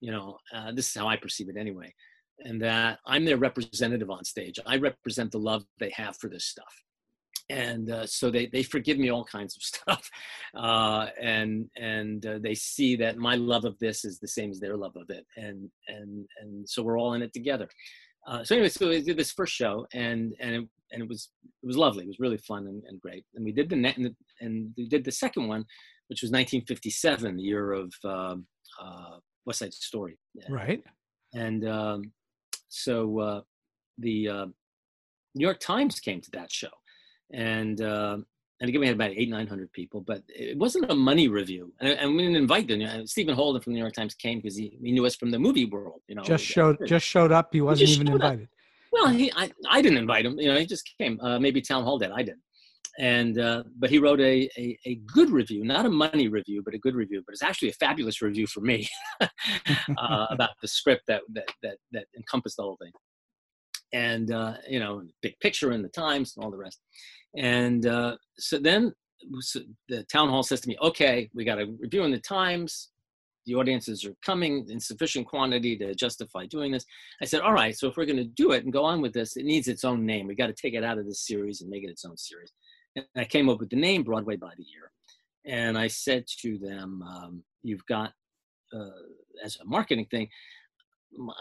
[0.00, 1.92] You know, uh, this is how I perceive it anyway
[2.42, 4.58] and that I'm their representative on stage.
[4.64, 6.74] I represent the love they have for this stuff.
[7.50, 10.10] And uh, so they, they forgive me all kinds of stuff,
[10.56, 14.60] uh, and and uh, they see that my love of this is the same as
[14.60, 17.68] their love of it, and and and so we're all in it together.
[18.26, 21.30] Uh, so anyway, so we did this first show, and and it, and it was
[21.62, 22.04] it was lovely.
[22.04, 23.24] It was really fun and, and great.
[23.34, 25.64] And we did the net and, and we did the second one,
[26.08, 28.46] which was 1957, the year of um,
[28.82, 30.18] uh, West Side Story.
[30.48, 30.82] Right.
[31.34, 32.12] And um,
[32.68, 33.40] so uh,
[33.98, 34.46] the uh,
[35.34, 36.70] New York Times came to that show,
[37.32, 38.18] and uh,
[38.60, 41.72] and again we had about eight nine hundred people, but it wasn't a money review,
[41.80, 42.80] and, and we didn't invite them.
[42.80, 45.16] You know, Stephen Holden from the New York Times came because he, he knew us
[45.16, 46.00] from the movie world.
[46.08, 47.50] You know, just showed just showed up.
[47.52, 48.44] He wasn't he even invited.
[48.44, 48.48] Up.
[48.92, 50.38] Well, he, I, I didn't invite him.
[50.38, 51.20] You know, he just came.
[51.20, 52.10] Uh, maybe Town Hall did.
[52.10, 52.40] I didn't
[52.98, 56.74] and uh, but he wrote a, a, a good review, not a money review, but
[56.74, 57.22] a good review.
[57.24, 58.88] But it's actually a fabulous review for me
[59.20, 62.92] uh, about the script that, that that that encompassed the whole thing,
[63.92, 66.80] and uh, you know, big picture in the Times and all the rest.
[67.36, 68.92] And uh, so then
[69.40, 72.90] so the town hall says to me, "Okay, we got a review in the Times.
[73.46, 76.84] The audiences are coming in sufficient quantity to justify doing this."
[77.22, 79.12] I said, "All right, so if we're going to do it and go on with
[79.12, 80.26] this, it needs its own name.
[80.26, 82.52] We got to take it out of this series and make it its own series."
[82.96, 84.90] And I came up with the name Broadway by the Year.
[85.46, 88.12] And I said to them, um, You've got,
[88.74, 88.88] uh,
[89.44, 90.28] as a marketing thing,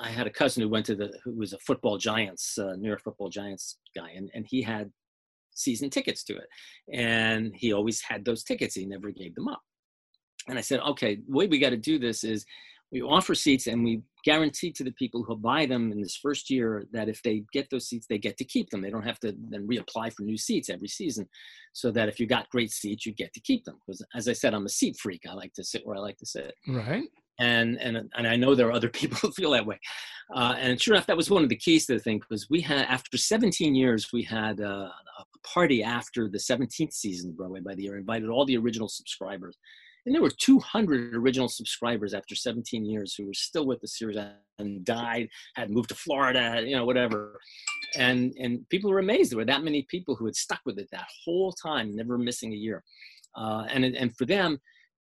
[0.02, 2.88] I had a cousin who went to the, who was a football giants, uh, New
[2.88, 4.92] York football giants guy, and, and he had
[5.52, 6.48] season tickets to it.
[6.94, 9.62] And he always had those tickets, he never gave them up.
[10.48, 12.46] And I said, okay, the way we got to do this is
[12.92, 16.50] we offer seats and we guarantee to the people who buy them in this first
[16.50, 18.82] year that if they get those seats, they get to keep them.
[18.82, 21.30] They don't have to then reapply for new seats every season.
[21.74, 23.78] So that if you got great seats, you get to keep them.
[23.86, 25.22] Because as I said, I'm a seat freak.
[25.30, 26.54] I like to sit where I like to sit.
[26.68, 27.04] Right.
[27.40, 29.80] And and and I know there are other people who feel that way.
[30.36, 32.62] Uh, and sure enough, that was one of the keys to the thing because we
[32.62, 37.62] had after 17 years, we had uh, a party after the 17th season of Broadway
[37.62, 37.98] by the Year.
[37.98, 39.58] Invited all the original subscribers,
[40.06, 44.18] and there were 200 original subscribers after 17 years who were still with the series
[44.60, 47.40] and died, had moved to Florida, you know, whatever.
[47.96, 50.90] And and people were amazed there were that many people who had stuck with it
[50.92, 52.84] that whole time, never missing a year.
[53.36, 54.60] Uh, and and for them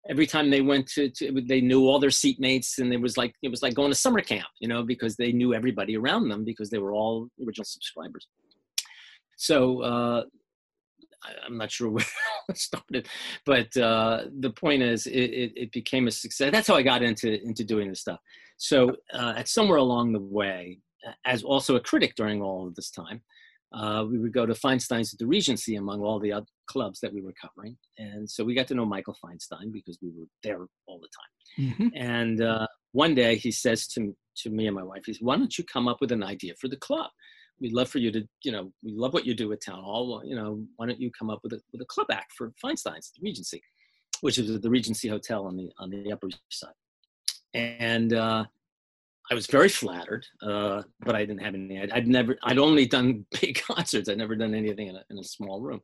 [0.09, 3.35] every time they went to, to, they knew all their seatmates and it was like
[3.43, 6.45] it was like going to summer camp you know because they knew everybody around them
[6.45, 8.27] because they were all original subscribers.
[9.37, 10.23] So uh,
[11.23, 12.05] I, am not sure where
[12.49, 13.09] it started
[13.45, 16.53] but uh, the point is it, it, it, became a success.
[16.53, 18.21] That's how i got into into doing this stuff.
[18.57, 20.79] So uh, at somewhere along the way
[21.25, 23.23] as also a critic during all of this time
[23.73, 27.13] uh, we would go to Feinstein's at the Regency among all the other clubs that
[27.13, 27.77] we were covering.
[27.99, 31.71] And so we got to know Michael Feinstein because we were there all the time.
[31.71, 31.89] Mm-hmm.
[31.95, 35.37] And uh, one day he says to, to me and my wife, he says, why
[35.37, 37.11] don't you come up with an idea for the club?
[37.61, 40.23] We'd love for you to, you know, we love what you do at Town Hall.
[40.25, 43.13] You know, why don't you come up with a, with a club act for Feinstein's,
[43.17, 43.63] the Regency,
[44.21, 46.75] which is the Regency Hotel on the, on the Upper East Side.
[47.55, 48.45] And uh,
[49.31, 51.81] I was very flattered, uh, but I didn't have any.
[51.81, 54.09] I'd, I'd, never, I'd only done big concerts.
[54.09, 55.81] I'd never done anything in a, in a small room.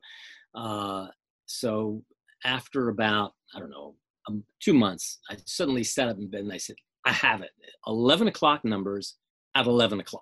[0.55, 1.07] Uh,
[1.45, 2.03] so
[2.45, 3.95] after about, I don't know,
[4.27, 7.51] um, two months, I suddenly sat up in bed and I said, I have it.
[7.87, 9.15] 11 o'clock numbers
[9.55, 10.21] at 11 o'clock.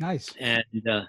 [0.00, 0.34] Nice.
[0.40, 1.04] And, uh,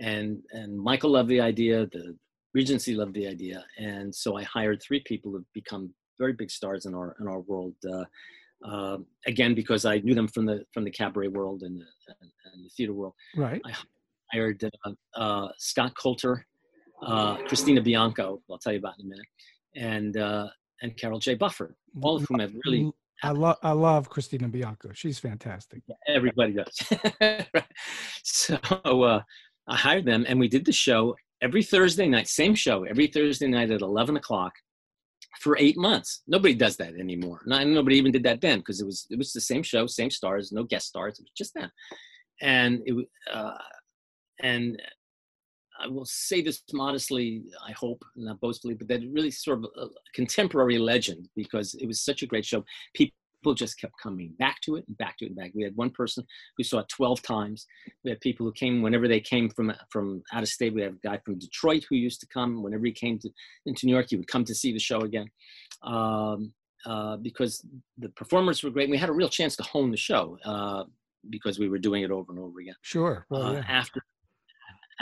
[0.00, 1.86] and, and Michael loved the idea.
[1.86, 2.16] The
[2.54, 3.64] Regency loved the idea.
[3.78, 7.40] And so I hired three people to become very big stars in our, in our
[7.40, 7.74] world.
[7.88, 8.04] Uh,
[8.64, 11.84] uh, again because I knew them from the from the cabaret world and the,
[12.20, 13.14] and, and the theater world.
[13.36, 13.60] Right.
[13.66, 13.72] I
[14.32, 16.46] hired uh, uh, Scott Coulter,
[17.02, 18.40] uh, Christina Bianco.
[18.50, 19.26] I'll tell you about in a minute,
[19.76, 20.48] and uh,
[20.82, 21.34] and Carole J.
[21.34, 22.90] Bufford, all of whom have really.
[23.22, 24.90] I love I love Christina Bianco.
[24.94, 25.82] She's fantastic.
[26.08, 26.92] Everybody does.
[28.24, 28.56] so
[29.02, 29.22] uh,
[29.68, 32.28] I hired them, and we did the show every Thursday night.
[32.28, 34.52] Same show every Thursday night at eleven o'clock
[35.40, 36.22] for eight months.
[36.26, 37.40] Nobody does that anymore.
[37.46, 40.10] Not, nobody even did that then because it was it was the same show, same
[40.10, 41.18] stars, no guest stars.
[41.18, 41.70] It was just them,
[42.40, 43.58] and it uh,
[44.40, 44.80] and
[45.82, 49.88] I will say this modestly, I hope, not boastfully, but that really sort of a
[50.14, 52.64] contemporary legend because it was such a great show.
[52.94, 55.50] People people just kept coming back to it and back to it and back.
[55.54, 56.24] We had one person
[56.56, 57.66] who saw it 12 times.
[58.04, 60.74] We had people who came whenever they came from from out of state.
[60.74, 63.30] We had a guy from Detroit who used to come whenever he came to
[63.66, 64.06] into New York.
[64.10, 65.26] He would come to see the show again
[65.82, 66.52] um,
[66.86, 67.66] uh, because
[67.98, 68.90] the performers were great.
[68.90, 70.84] we had a real chance to hone the show uh,
[71.28, 72.76] because we were doing it over and over again.
[72.82, 73.26] Sure.
[73.28, 73.64] Well, uh, yeah.
[73.68, 74.02] After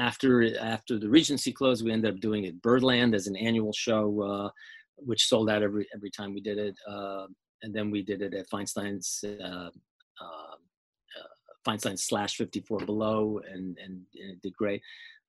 [0.01, 4.23] after after the Regency closed, we ended up doing it Birdland as an annual show,
[4.23, 4.51] uh,
[4.97, 6.75] which sold out every every time we did it.
[6.89, 7.27] Uh,
[7.63, 9.69] and then we did it at Feinstein's uh,
[10.25, 10.55] uh,
[11.19, 11.31] uh
[11.69, 14.81] Feinstein slash 54 below, and, and, and it did great.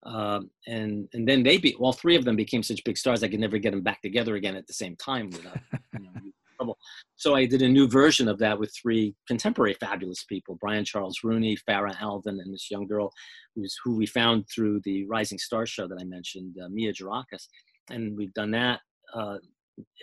[0.03, 3.27] Um, and and then they be all three of them became such big stars I
[3.27, 5.59] could never get them back together again at the same time without
[5.93, 6.30] you know,
[6.61, 6.77] trouble.
[7.15, 11.19] So I did a new version of that with three contemporary fabulous people: Brian Charles
[11.23, 13.11] Rooney, Farah Alvin, and this young girl
[13.55, 17.47] who's who we found through the Rising Star show that I mentioned, uh, Mia Gerakis.
[17.89, 18.79] And we've done that
[19.13, 19.37] uh,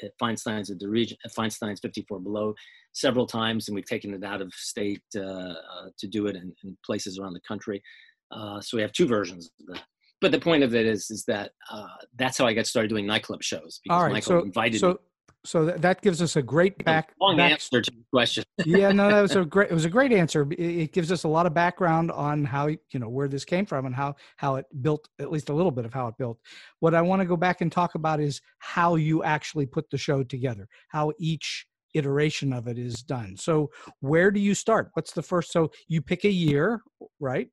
[0.03, 2.55] at Feinstein's at the region, at Feinstein's 54 Below
[2.93, 5.55] several times, and we've taken it out of state uh, uh,
[5.99, 7.83] to do it in, in, places around the country.
[8.31, 9.85] Uh, so we have two versions of that.
[10.21, 13.07] But the point of it is, is that uh, that's how I got started doing
[13.07, 14.97] nightclub shows because All right, Michael so, invited so, me.
[15.45, 17.15] So that gives us a great back.
[17.21, 18.45] Long back, answer to the question.
[18.67, 19.71] yeah, no, that was a great.
[19.71, 20.47] It was a great answer.
[20.51, 23.87] It gives us a lot of background on how you know where this came from
[23.87, 25.09] and how how it built.
[25.19, 26.39] At least a little bit of how it built.
[26.81, 29.99] What I want to go back and talk about is how you actually put the
[29.99, 30.69] show together.
[30.89, 33.37] How each iteration of it is done.
[33.37, 33.71] So
[34.01, 34.91] where do you start?
[34.95, 35.53] What's the first?
[35.53, 36.83] So you pick a year,
[37.21, 37.49] right?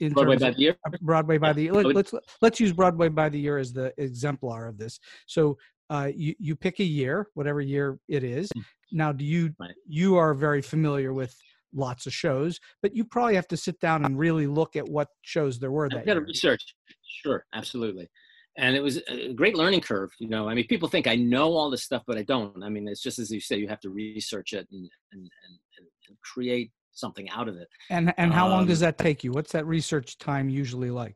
[0.00, 0.76] In Broadway by the year.
[1.00, 1.72] Broadway by the year.
[1.72, 5.00] Let, let's let's use Broadway by the year as the exemplar of this.
[5.26, 5.58] So
[5.90, 8.48] uh, you you pick a year, whatever year it is.
[8.56, 8.64] Mm.
[8.92, 9.74] Now, do you right.
[9.86, 11.34] you are very familiar with
[11.72, 15.08] lots of shows, but you probably have to sit down and really look at what
[15.22, 15.88] shows there were.
[15.88, 16.74] That I've got to research.
[17.22, 18.08] Sure, absolutely.
[18.56, 20.10] And it was a great learning curve.
[20.18, 22.62] You know, I mean, people think I know all this stuff, but I don't.
[22.62, 25.86] I mean, it's just as you say, you have to research it and and and,
[26.08, 27.68] and create something out of it.
[27.90, 29.32] And and how um, long does that take you?
[29.32, 31.14] What's that research time usually like?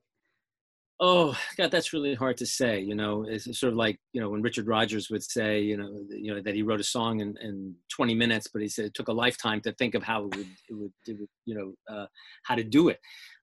[1.00, 2.81] Oh God, that's really hard to say.
[2.81, 5.90] You know, it's sort of like you know when Richard Rodgers would say, you know,
[6.11, 8.94] you know that he wrote a song in, in 20 minutes, but he said it
[8.94, 11.94] took a lifetime to think of how it would, it would, it would you know,
[11.94, 12.07] uh,
[12.44, 13.00] how to do it.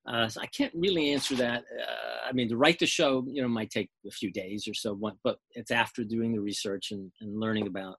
[0.08, 1.64] Uh, so I can't really answer that.
[1.80, 4.74] Uh, I mean, to write the show, you know, might take a few days or
[4.74, 7.96] so, but it's after doing the research and, and learning about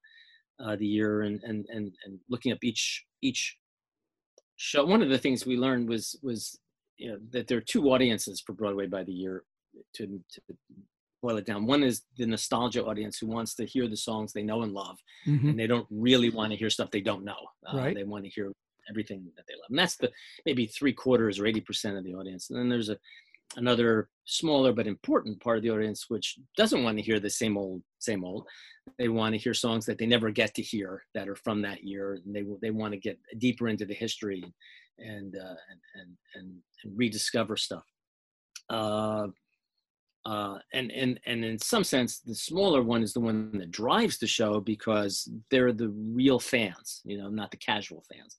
[0.65, 3.57] uh, the year and, and and and looking up each each
[4.57, 4.85] show.
[4.85, 6.59] One of the things we learned was was
[7.01, 9.45] you know that there are two audiences for Broadway by the year.
[9.95, 10.41] To, to
[11.23, 14.43] boil it down, one is the nostalgia audience who wants to hear the songs they
[14.43, 15.51] know and love, Mhm.
[15.51, 17.43] and they don't really want to hear stuff they don't know.
[17.67, 17.95] Uh, Right.
[17.95, 18.53] They want to hear
[18.91, 20.11] everything that they love, and that's the
[20.45, 22.51] maybe three quarters or eighty percent of the audience.
[22.51, 22.99] And then there's a
[23.57, 27.57] another smaller but important part of the audience which doesn't want to hear the same
[27.59, 28.47] old same old
[28.97, 31.83] they want to hear songs that they never get to hear that are from that
[31.83, 34.45] year and they they want to get deeper into the history
[35.01, 37.85] and uh, and, and and rediscover stuff.
[38.69, 39.29] Uh,
[40.27, 44.19] uh, and and and in some sense the smaller one is the one that drives
[44.19, 48.37] the show because they're the real fans you know not the casual fans.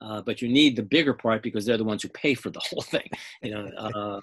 [0.00, 2.60] Uh, but you need the bigger part because they're the ones who pay for the
[2.70, 3.08] whole thing
[3.42, 4.20] you know uh,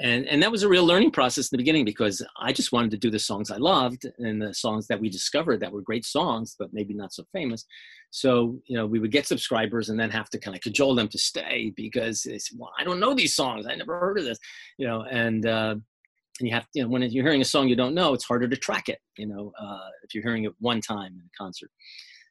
[0.00, 2.90] and and that was a real learning process in the beginning because I just wanted
[2.92, 6.04] to do the songs I loved and the songs that we discovered that were great
[6.04, 7.64] songs but maybe not so famous.
[8.10, 11.08] So you know we would get subscribers and then have to kind of cajole them
[11.08, 14.38] to stay because well I don't know these songs I never heard of this
[14.78, 15.74] you know and uh,
[16.40, 18.48] and you have you know when you're hearing a song you don't know it's harder
[18.48, 21.70] to track it you know uh, if you're hearing it one time in a concert.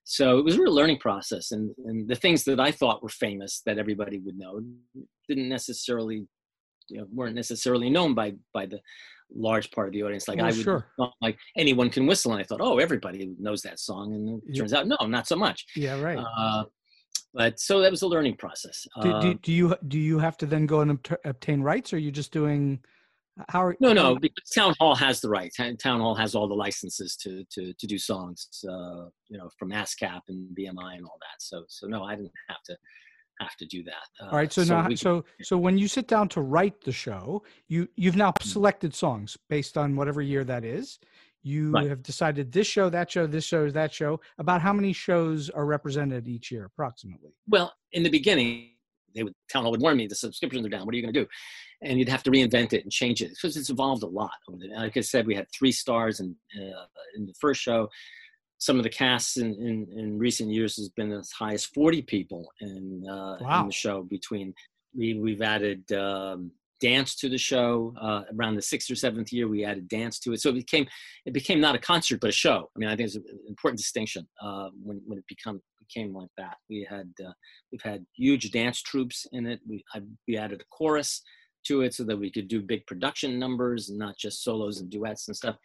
[0.10, 3.10] So it was a real learning process and and the things that I thought were
[3.10, 4.62] famous that everybody would know
[5.28, 6.26] didn't necessarily
[6.90, 8.80] you know weren't necessarily known by by the
[9.36, 10.86] large part of the audience like Well, i would sure.
[11.22, 14.60] like anyone can whistle and i thought oh everybody knows that song and it Yeah.
[14.62, 16.18] turns out no not so much Yeah, right.
[16.18, 16.64] uh,
[17.34, 20.38] but so that was a learning process do, uh, do, do you do you have
[20.38, 22.80] to then go and obtain rights, or are you just doing?
[23.50, 25.58] How are no no because town hall has the rights.
[25.58, 29.50] town town hall has all the licenses to to to do songs uh you know
[29.60, 32.76] from ascap and bmi and all that so so no i didn't have to
[33.40, 34.52] have to do that uh, All right.
[34.52, 38.16] So, now, we- so so when you sit down to write the show, you you've
[38.16, 38.50] now Mm-hmm.
[38.50, 41.00] selected songs based on whatever year that is.
[41.44, 41.90] You Right.
[41.90, 44.20] have decided this show, that show, this show, that show.
[44.38, 47.32] About how many shows are represented each year, approximately?
[47.48, 48.72] Well, in the beginning,
[49.16, 50.86] they would town hall would warn me the subscriptions are down.
[50.86, 51.28] What are you going to do?
[51.84, 54.32] And you'd have to reinvent it and change it because it's evolved a lot.
[54.50, 57.88] Like I said, we had three stars in uh, in the first show.
[58.60, 62.02] Some of the casts in, in, in recent years has been as high as forty
[62.02, 63.62] people in uh, Wow.
[63.62, 64.04] in the show.
[64.04, 64.54] Between
[64.98, 69.48] we we've added um, dance to the show uh, around the sixth or seventh year.
[69.48, 70.88] We added dance to it, so it became
[71.26, 72.70] it became not a concert but a show.
[72.76, 76.30] I mean, I think it's an important distinction uh, when when it become became like
[76.38, 76.58] that.
[76.70, 77.32] We had uh,
[77.72, 79.60] we've had huge dance troupes in it.
[79.68, 81.22] We I, we added a chorus
[81.68, 84.90] to it so that we could do big production numbers and not just solos and
[84.90, 85.58] duets and stuff.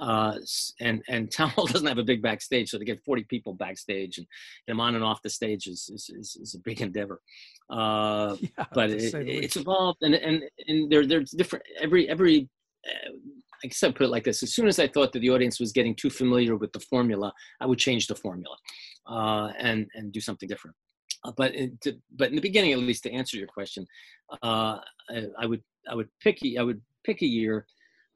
[0.00, 0.36] Uh,
[0.80, 4.18] and and town hall doesn't have a big backstage, so to get 40 people backstage
[4.18, 4.26] and
[4.66, 7.20] them on and off the stage is is, is, is a big endeavor.
[7.70, 12.48] Uh, Yeah, but it, it's evolved and and and there there's different every every
[12.86, 13.10] uh,
[13.62, 15.58] I guess I put it like this: as soon as I thought that the audience
[15.58, 18.56] was getting too familiar with the formula, I would change the formula
[19.06, 20.76] uh, and and do something different.
[21.24, 23.86] Uh, but in, to, but in the beginning, at least, to answer your question,
[24.42, 24.78] uh,
[25.08, 27.66] I, I would I would pick I would pick a year,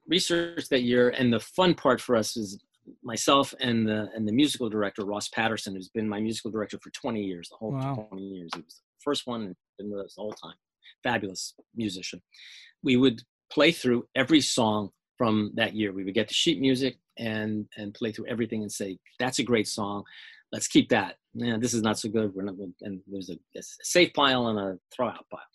[0.09, 2.59] research that year, and the fun part for us is
[3.03, 6.89] myself and the and the musical director Ross Patterson, who's been my musical director for
[6.89, 8.07] 20 years, the whole Wow.
[8.09, 8.49] 20 years.
[8.55, 10.55] He was the first one and been with us the whole time.
[11.03, 12.21] Fabulous musician.
[12.83, 15.91] We would play through every song from that year.
[15.93, 19.43] We would get the sheet music and and play through everything and say, "That's a
[19.43, 20.03] great song.
[20.51, 22.33] Let's keep that." Yeah, this is not so good.
[22.33, 22.55] We're not.
[22.81, 25.49] And there's a, a safe pile and a throwout pile.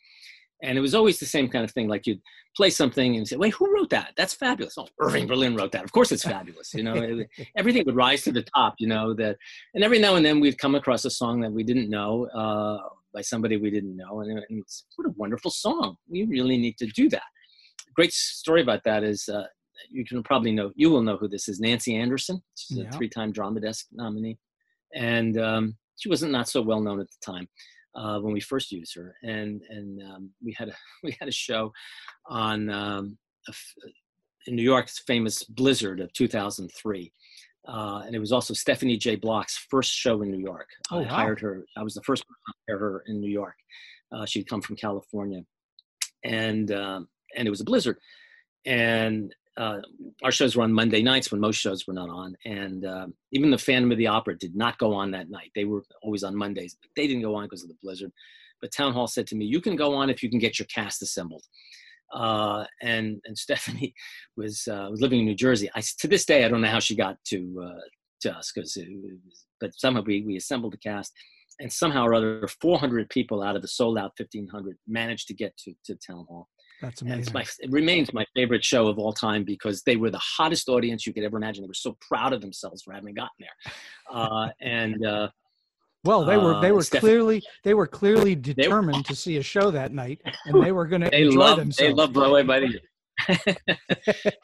[0.63, 1.89] And it was always the same kind of thing.
[1.89, 2.23] Like you'd
[2.57, 4.13] play something and say, "Wait, who wrote that?
[4.17, 5.85] That's fabulous." Oh, Irving Berlin wrote that.
[5.85, 6.73] Of course, it's fabulous.
[6.73, 8.75] You know, it- everything would rise to the top.
[8.79, 9.37] You know that.
[9.75, 12.79] And every now and then we'd come across a song that we didn't know uh,
[13.13, 15.97] by somebody we didn't know, and, and it's what a wonderful song.
[16.09, 17.23] We really need to do that.
[17.95, 19.45] Great story about that is uh,
[19.91, 20.71] you can probably know.
[20.77, 21.61] You will know who this is.
[21.61, 22.43] Nancy Anderson.
[22.57, 22.89] She's Yeah.
[22.89, 24.39] a three-time Drama Desk nominee,
[24.95, 27.49] and um, she wasn't not so well known at the time
[27.95, 31.33] uh, when we first used her, and and um, we had a we had a
[31.33, 31.73] show
[32.27, 33.75] on um, a f-
[34.47, 37.13] in New York's famous Blizzard of 2003,
[37.67, 39.17] uh, and it was also Stephanie J.
[39.17, 40.69] Block's first show in New York.
[40.91, 41.09] Oh, I wow.
[41.09, 41.65] hired her.
[41.77, 43.57] I was the first person to hire her in New York.
[44.13, 45.43] Uh, she'd come from California,
[46.25, 47.99] and um, and it was a blizzard,
[48.67, 49.79] and uh,
[50.23, 53.51] our shows were on Monday nights when most shows were not on, and um, even
[53.51, 55.53] the Phantom of the Opera did not go on that night.
[55.55, 56.77] They were always on Mondays.
[56.97, 58.13] They didn't go on because of the blizzard.
[58.61, 60.67] But Town Hall said to me, "You can go on if you can get your
[60.67, 61.45] cast assembled."
[62.13, 63.95] Uh, and and Stephanie
[64.37, 65.71] was uh, was living in New Jersey.
[65.75, 67.81] I to this day I don't know how she got to uh,
[68.23, 68.77] to us because
[69.61, 71.13] but somehow we we assembled the cast,
[71.61, 75.57] and somehow or other 400 people out of the sold out 1500 managed to get
[75.59, 76.49] to to Town Hall.
[76.83, 77.33] That's amazing.
[77.33, 81.07] my, it remains my favorite show of all time because they were the hottest audience
[81.07, 81.63] you could ever imagine.
[81.63, 83.73] They were so proud of themselves for having gotten there.
[84.11, 85.29] Uh, and uh,
[86.05, 89.43] well, they were they uh, were Steph- clearly they were clearly determined to see a
[89.43, 91.79] show that night, and they were going to enjoy love themselves.
[91.79, 92.81] they love Broadway by the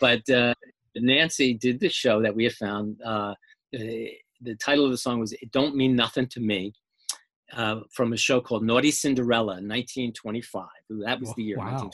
[0.01, 0.55] but uh,
[0.97, 3.01] Nancy did this show that we have found.
[3.03, 3.35] Uh,
[3.72, 4.11] the,
[4.41, 6.72] the title of the song was "It Don't Mean Nothing to Me,"
[7.53, 10.66] uh, from a show called Naughty Cinderella, in 1925.
[11.05, 11.91] That was the year, Wow.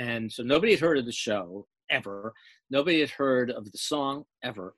[0.00, 0.08] 1925.
[0.08, 2.32] And so nobody had heard of the show ever.
[2.70, 4.74] Nobody had heard of the song ever.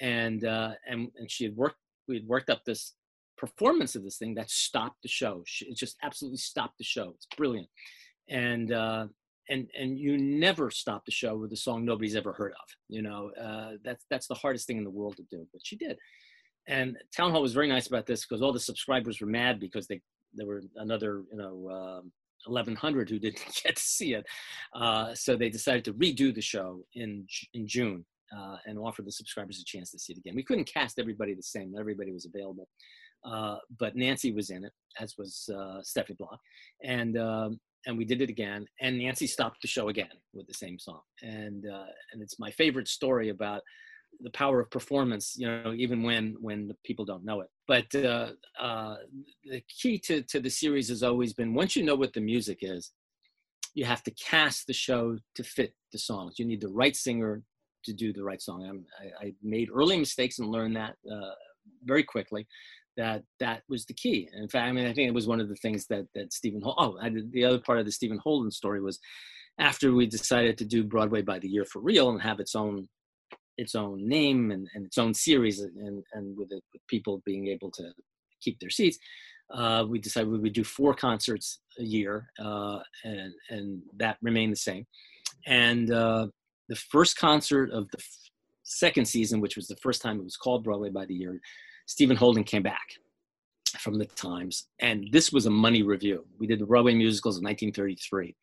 [0.00, 1.78] And uh, and and she had worked.
[2.08, 2.94] We had worked up this
[3.36, 5.42] performance of this thing that stopped the show.
[5.46, 7.12] She, it just absolutely stopped the show.
[7.14, 7.68] It's brilliant.
[8.28, 9.06] And uh,
[9.48, 12.68] and and you never stop the show with a song nobody's ever heard of.
[12.88, 15.76] You know, uh, that's that's the hardest thing in the world to do, but she
[15.76, 15.96] did.
[16.68, 19.86] And Town Hall was very nice about this because all the subscribers were mad because
[19.86, 20.00] they
[20.34, 22.12] there were another you know um
[22.44, 24.26] 1100 who didn't get to see it.
[24.74, 28.04] Uh, so they decided to redo the show in in June
[28.36, 30.34] uh, and offer the subscribers a chance to see it again.
[30.34, 32.68] We couldn't cast everybody the same; not everybody was available.
[33.24, 36.38] Uh, but Nancy was in it, as was uh, Stephanie Block,
[36.84, 38.66] and um, and we did it again.
[38.80, 42.50] And Nancy stopped the show again with the same song, and uh, and it's my
[42.50, 43.62] favorite story about
[44.20, 45.34] the power of performance.
[45.36, 47.48] You know, even when when the people don't know it.
[47.66, 48.96] But uh, uh,
[49.44, 52.58] the key to to the series has always been once you know what the music
[52.62, 52.92] is,
[53.74, 56.38] you have to cast the show to fit the songs.
[56.38, 57.42] You need the right singer
[57.84, 58.84] to do the right song.
[59.00, 61.34] I, I made early mistakes and learned that uh,
[61.84, 62.46] very quickly.
[62.96, 64.28] That that was the key.
[64.34, 66.62] In fact, I mean, I think it was one of the things that that Stephen.
[66.62, 68.98] Hol- oh, I did, the other part of the Stephen Holden story was
[69.58, 72.88] after we decided to do Broadway by the year for real and have its own
[73.58, 77.48] its own name and, and its own series and and with, it, with people being
[77.48, 77.92] able to
[78.40, 78.98] keep their seats.
[79.52, 84.52] Uh, we decided we would do four concerts a year, uh, and and that remained
[84.52, 84.84] the same.
[85.46, 86.26] And uh,
[86.68, 88.30] the first concert of the f-
[88.64, 91.40] second season, which was the first time it was called Broadway by the Year,
[91.86, 92.86] Stephen Holden came back
[93.78, 96.24] from the Times, and this was a money review.
[96.40, 98.34] We did the Broadway musicals of 1933,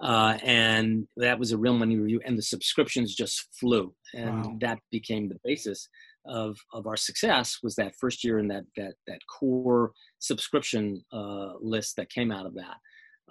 [0.00, 4.56] uh, and that was a real money review, and the subscriptions just flew, and Wow.
[4.60, 5.88] that became the basis
[6.26, 7.58] of of our success.
[7.62, 12.46] Was that first year in that that that core subscription uh, list that came out
[12.46, 12.76] of that,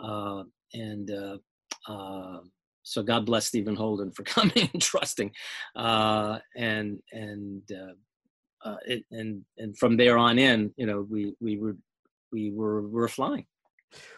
[0.03, 0.43] uh,
[0.74, 1.11] and.
[1.11, 1.38] Uh,
[1.88, 2.39] uh,
[2.84, 5.32] so God bless Stephen Holden for coming and trusting,
[5.76, 11.34] uh, and and uh, uh, it, and and from there on in, you know, we
[11.39, 11.76] we were
[12.32, 13.45] we were we were flying.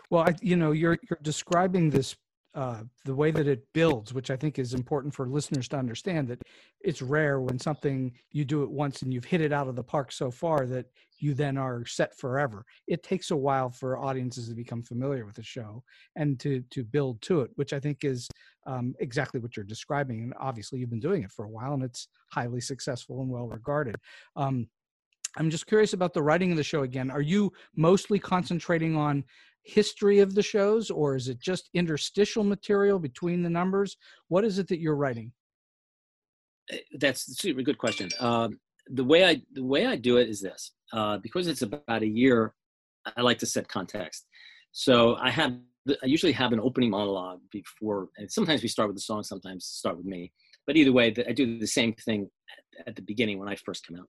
[0.10, 2.16] Well, I, you know, you're you're describing this
[2.56, 6.30] uh, the way that it builds, which I think is important for listeners to understand
[6.30, 6.42] that
[6.80, 9.84] it's rare when something you do it once and you've hit it out of the
[9.84, 10.86] park so far that
[11.20, 12.66] you then are set forever.
[12.88, 15.84] It takes a while for audiences to become familiar with the show
[16.16, 18.30] and to to build to it, which I think is
[18.66, 20.22] um, exactly what you're describing.
[20.22, 23.48] And obviously, you've been doing it for a while, and it's highly successful and well
[23.48, 23.96] regarded.
[24.38, 24.68] Um,
[25.38, 27.12] I'm just curious about the writing of the show again.
[27.12, 29.26] Are you mostly concentrating on
[29.66, 33.98] history of the shows or is it just interstitial material between the numbers?
[34.28, 35.32] What is it that you're writing?
[36.72, 38.10] Uh, That's a super good question.
[38.20, 42.04] Um, the way I the way I do it is this uh, because it's about
[42.04, 42.54] a year.
[43.18, 44.28] I like to set context.
[44.72, 45.54] So I have
[46.04, 49.66] I usually have an opening monologue before, and sometimes we start with the song, sometimes
[49.66, 50.32] start with me.
[50.66, 52.30] But either way, I do the same thing
[52.88, 54.08] at the beginning when I first come out,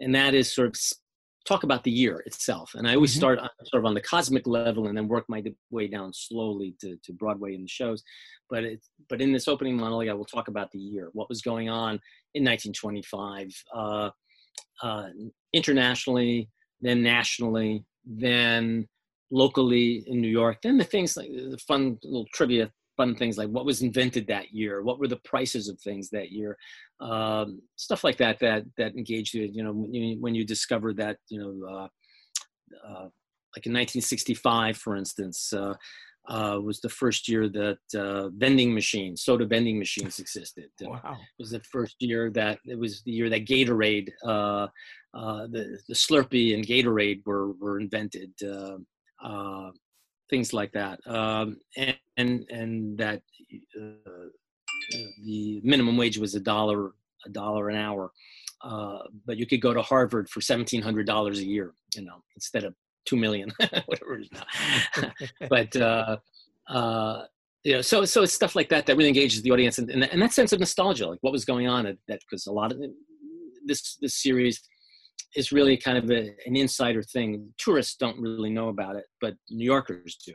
[0.00, 0.76] and that is sort of
[1.44, 2.74] talk about the year itself.
[2.74, 3.18] And I always Mhm.
[3.18, 6.74] start on- sort of on the cosmic level, and then work my way down slowly
[6.80, 8.02] to, to Broadway and the shows.
[8.48, 11.42] But it, but in this opening monologue, I will talk about the year, what was
[11.42, 12.00] going on
[12.34, 14.10] in 1925, uh,
[14.82, 15.08] uh,
[15.52, 16.48] internationally,
[16.80, 18.88] then nationally, then
[19.30, 20.60] locally in New York.
[20.62, 24.52] Then the things like the fun little trivia, fun things like what was invented that
[24.52, 26.56] year, what were the prices of things that year,
[27.00, 29.48] um, stuff like that that that engaged you.
[29.52, 31.88] You know, when you, when you discovered that, you know, uh,
[32.86, 33.08] uh,
[33.56, 35.52] like in 1965, for instance.
[35.52, 35.74] Uh,
[36.26, 40.70] uh, was the first year that uh, vending machines, soda vending machines existed.
[40.82, 41.16] Uh, Wow.
[41.38, 44.68] was the first year that it was the year that Gatorade, uh,
[45.12, 48.32] uh, the the Slurpee and Gatorade were were invented.
[50.30, 53.22] Things like that, um, and, and and that
[53.78, 54.28] uh,
[55.24, 56.92] the minimum wage was a dollar
[57.26, 58.10] a dollar an hour,
[58.62, 62.22] uh, but you could go to Harvard for seventeen hundred dollars a year, you know,
[62.36, 63.52] instead of two million,
[63.86, 65.12] whatever it is now.
[65.48, 66.16] but uh,
[66.68, 67.24] uh,
[67.64, 70.04] you know, so so it's stuff like that that really engages the audience, and, and,
[70.04, 72.72] and that sense of nostalgia, like what was going on at that, because a lot
[72.72, 72.78] of
[73.66, 74.60] this this series
[75.36, 77.52] is really kind of a, an insider thing.
[77.58, 80.34] Tourists don't really know about it, but New Yorkers do.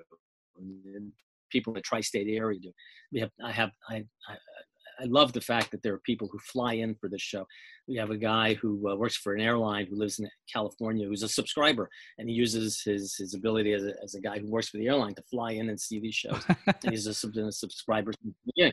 [0.58, 1.12] And
[1.52, 2.72] people in the tri-state area do.
[3.12, 4.36] We have I have I, I
[5.02, 7.46] I love the fact that there are people who fly in for this show.
[7.88, 11.24] We have a guy who uh, works for an airline who lives in California who's
[11.24, 14.70] a subscriber, and he uses his his ability as a, as a guy who works
[14.70, 16.44] for the airline to fly in and see these shows.
[16.68, 17.12] and he's a,
[17.42, 18.12] a subscriber.
[18.56, 18.72] Yeah.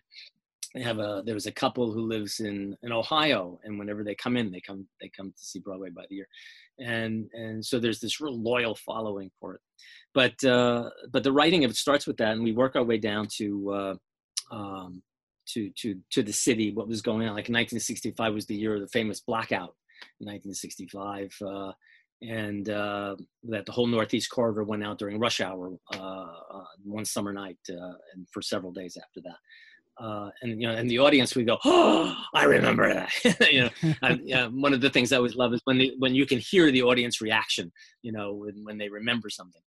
[0.82, 4.36] Have a there was a couple who lives in in Ohio, and whenever they come
[4.36, 6.28] in, they come they come to see Broadway by the year,
[6.78, 9.60] and and so there's this real loyal following for it.
[10.12, 12.98] But uh, but the writing of it starts with that, and we work our way
[12.98, 13.70] down to.
[13.72, 13.94] Uh,
[14.54, 15.02] um,
[15.46, 18.80] to to to the city what was going on like 1965 was the year of
[18.80, 19.74] the famous blackout
[20.18, 21.72] 1965 uh,
[22.22, 23.14] and uh,
[23.44, 27.58] that the whole northeast corridor went out during rush hour uh, uh one summer night
[27.70, 29.36] uh, and for several days after that
[29.98, 33.94] uh, and you know, and the audience we go, "Oh, I remember that." you know,
[34.02, 36.70] I, one of the things I always love is when the when you can hear
[36.70, 37.72] the audience reaction.
[38.02, 39.62] You know, when when they remember something.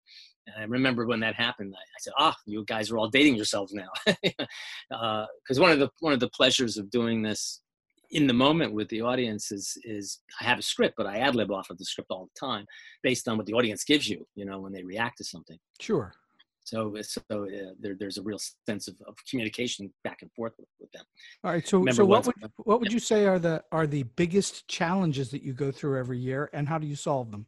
[0.47, 3.09] And I remember when that happened, I, I said, "Ah, oh, you guys are all
[3.09, 4.47] dating yourselves now," because
[5.57, 7.61] uh, one of the one of the pleasures of doing this
[8.11, 11.35] in the moment with the audience is is I have a script, but I ad
[11.35, 12.65] lib off of the script all the time,
[13.03, 14.25] based on what the audience gives you.
[14.35, 15.57] You know, when they react to something.
[15.79, 16.13] Sure.
[16.69, 20.67] So, so uh, there, there's a real sense of, of communication back and forth with,
[20.79, 21.03] with them.
[21.43, 21.67] All right.
[21.67, 25.41] So, so what would what would you say are the are the biggest challenges that
[25.41, 27.47] you go through every year, and how do you solve them?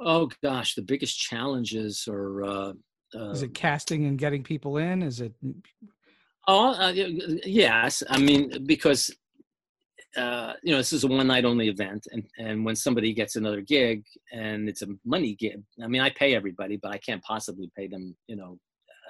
[0.00, 2.42] Oh gosh, the biggest challenges are.
[2.42, 2.72] Uh,
[3.14, 5.00] uh, Is it casting and getting people in?
[5.02, 5.34] Is it?
[6.48, 9.12] Oh uh, yes, I mean because
[10.16, 13.36] uh, you know this is a one night only event, and and when somebody gets
[13.36, 17.22] another gig and it's a money gig, I mean I pay everybody, but I can't
[17.22, 18.58] possibly pay them you know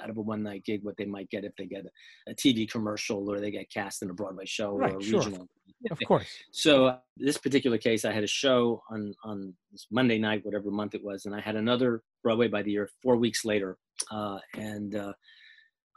[0.02, 2.34] out of a one night gig what they might get if they get a, a,
[2.34, 5.20] TV commercial or they get cast in a Broadway show right, or a sure.
[5.20, 5.48] regional.
[5.90, 6.26] Of course.
[6.50, 10.70] So uh, this particular case, I had a show on on this Monday night, whatever
[10.70, 13.76] month it was, and I had another Broadway by the year four weeks later,
[14.10, 15.12] uh, and uh,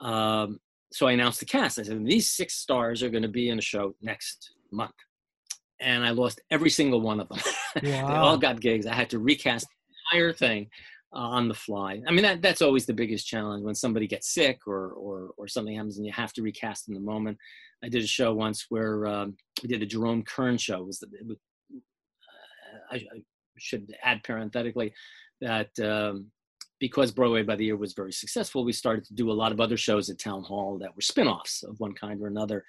[0.05, 0.59] um,
[0.91, 1.79] so I announced the cast.
[1.79, 4.95] I said these six stars are going to be in a show next month,
[5.79, 7.39] and I lost every single one of them.
[7.75, 7.81] Wow.
[7.83, 8.85] they all got gigs.
[8.87, 10.69] I had to recast the entire thing
[11.13, 12.01] uh, on the fly.
[12.07, 15.47] I mean, that that's always the biggest challenge when somebody gets sick or or or
[15.47, 17.37] something happens and you have to recast in the moment.
[17.83, 20.81] I did a show once where um, we did a Jerome Kern show.
[20.81, 21.37] It was, it was
[21.73, 23.21] uh, I, I,
[23.59, 24.93] should add parenthetically
[25.41, 26.27] that um,
[26.79, 29.59] because Broadway by the Year was very successful, we started to do a lot of
[29.59, 32.63] other shows at Town Hall that were spin-offs of one kind or another.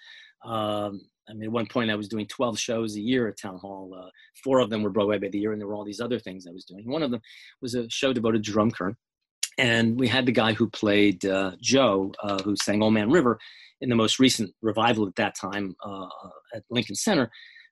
[0.45, 3.59] Um, I mean, at one point I was doing 12 shows a year at Town
[3.59, 3.95] Hall.
[3.95, 4.09] Uh,
[4.43, 6.47] four of them were Broadway by the year, and there were all these other things
[6.47, 6.89] I was doing.
[6.91, 7.21] One of them
[7.61, 8.97] was a show devoted to Jerome Kern.
[9.59, 13.39] And we had the guy who played uh, Joe, uh, who sang Old Man River
[13.81, 17.31] in the most recent revival at that time uh, uh, at Lincoln Center,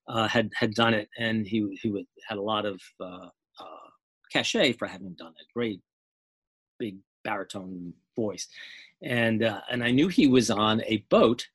[0.08, 1.08] uh, had, had done it.
[1.16, 2.80] And he, he had a lot of
[4.32, 5.46] cachet for having done it.
[5.54, 5.80] Great,
[6.78, 8.48] big baritone voice.
[9.02, 11.46] And, and I knew he was on a boat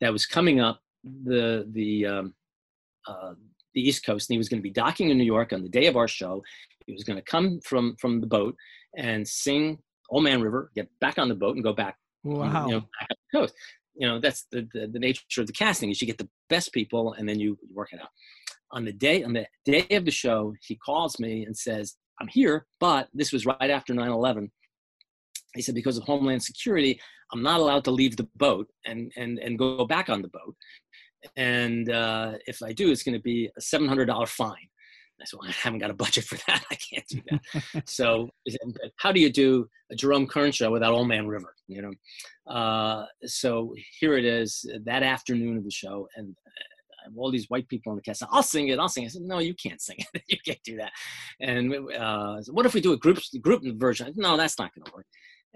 [0.00, 2.34] that was coming up the the um,
[3.06, 3.34] uh,
[3.74, 5.68] the East Coast, and he was going to be docking in New York on the
[5.68, 6.42] day of our show.
[6.86, 8.56] He was going to come from from the boat
[8.96, 9.78] and sing
[10.10, 11.96] Old Man River, get back on the boat, and go back.
[12.22, 12.66] Wow.
[12.66, 13.54] You know, back up the coast.
[13.96, 16.72] You know, that's the, the, the nature of the casting is you get the best
[16.72, 18.08] people and then you work it out.
[18.72, 22.28] On the day on the day of the show, he calls me and says, "I'm
[22.28, 24.50] here, but this was right after 9/11."
[25.54, 27.00] He said, because of Homeland Security,
[27.32, 30.56] I'm not allowed to leave the boat and, and, and go back on the boat.
[31.36, 34.68] And uh, if I do, it's going to be a $700 fine.
[35.20, 36.64] I said, well, I haven't got a budget for that.
[36.70, 37.88] I can't do that.
[37.88, 38.28] so
[38.96, 41.54] how do you do a Jerome Kern show without Old Man River?
[41.68, 42.52] You know?
[42.52, 46.08] Uh, so here it is that afternoon of the show.
[46.16, 48.22] And uh, all these white people on the cast.
[48.30, 48.78] I'll sing it.
[48.78, 49.06] I'll sing it.
[49.06, 50.22] I said, no, you can't sing it.
[50.28, 50.92] you can't do that.
[51.40, 54.12] And uh, what if we do a group group version?
[54.16, 55.06] No, that's not going to work.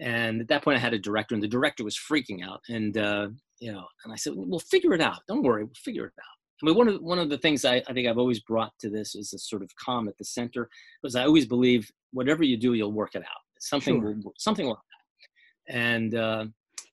[0.00, 2.60] And at that point, I had a director, and the director was freaking out.
[2.68, 3.28] And uh,
[3.60, 5.20] you know, and I said, "We'll figure it out.
[5.26, 7.76] Don't worry, we'll figure it out." I mean, one of one of the things I,
[7.88, 10.68] I think I've always brought to this is a sort of calm at the center,
[11.02, 13.42] because I always believe whatever you do, you'll work it out.
[13.60, 14.16] Something sure.
[14.22, 14.84] will something will happen.
[15.68, 16.46] And uh,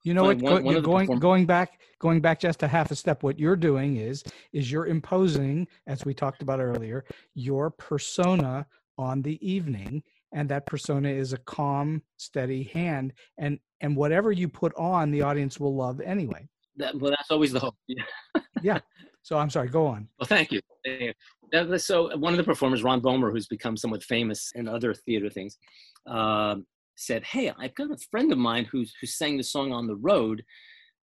[0.04, 0.38] you know what?
[0.38, 3.24] One, one going perform- going back going back just a half a step.
[3.24, 9.22] What you're doing is is you're imposing, as we talked about earlier, your persona on
[9.22, 10.04] the evening
[10.36, 15.22] and that persona is a calm steady hand and and whatever you put on the
[15.22, 16.48] audience will love anyway.
[16.78, 18.04] That, well that's always the hope yeah.
[18.62, 18.80] Yeah.
[19.24, 20.08] So i'm sorry go on.
[20.20, 20.62] Well thank you.
[21.78, 25.58] So one of the performers Ron Bohmer who's become somewhat famous in other theater things
[26.08, 26.58] uh,
[26.98, 29.96] said hey i've got a friend of mine who's who sang the song on the
[29.96, 30.44] road.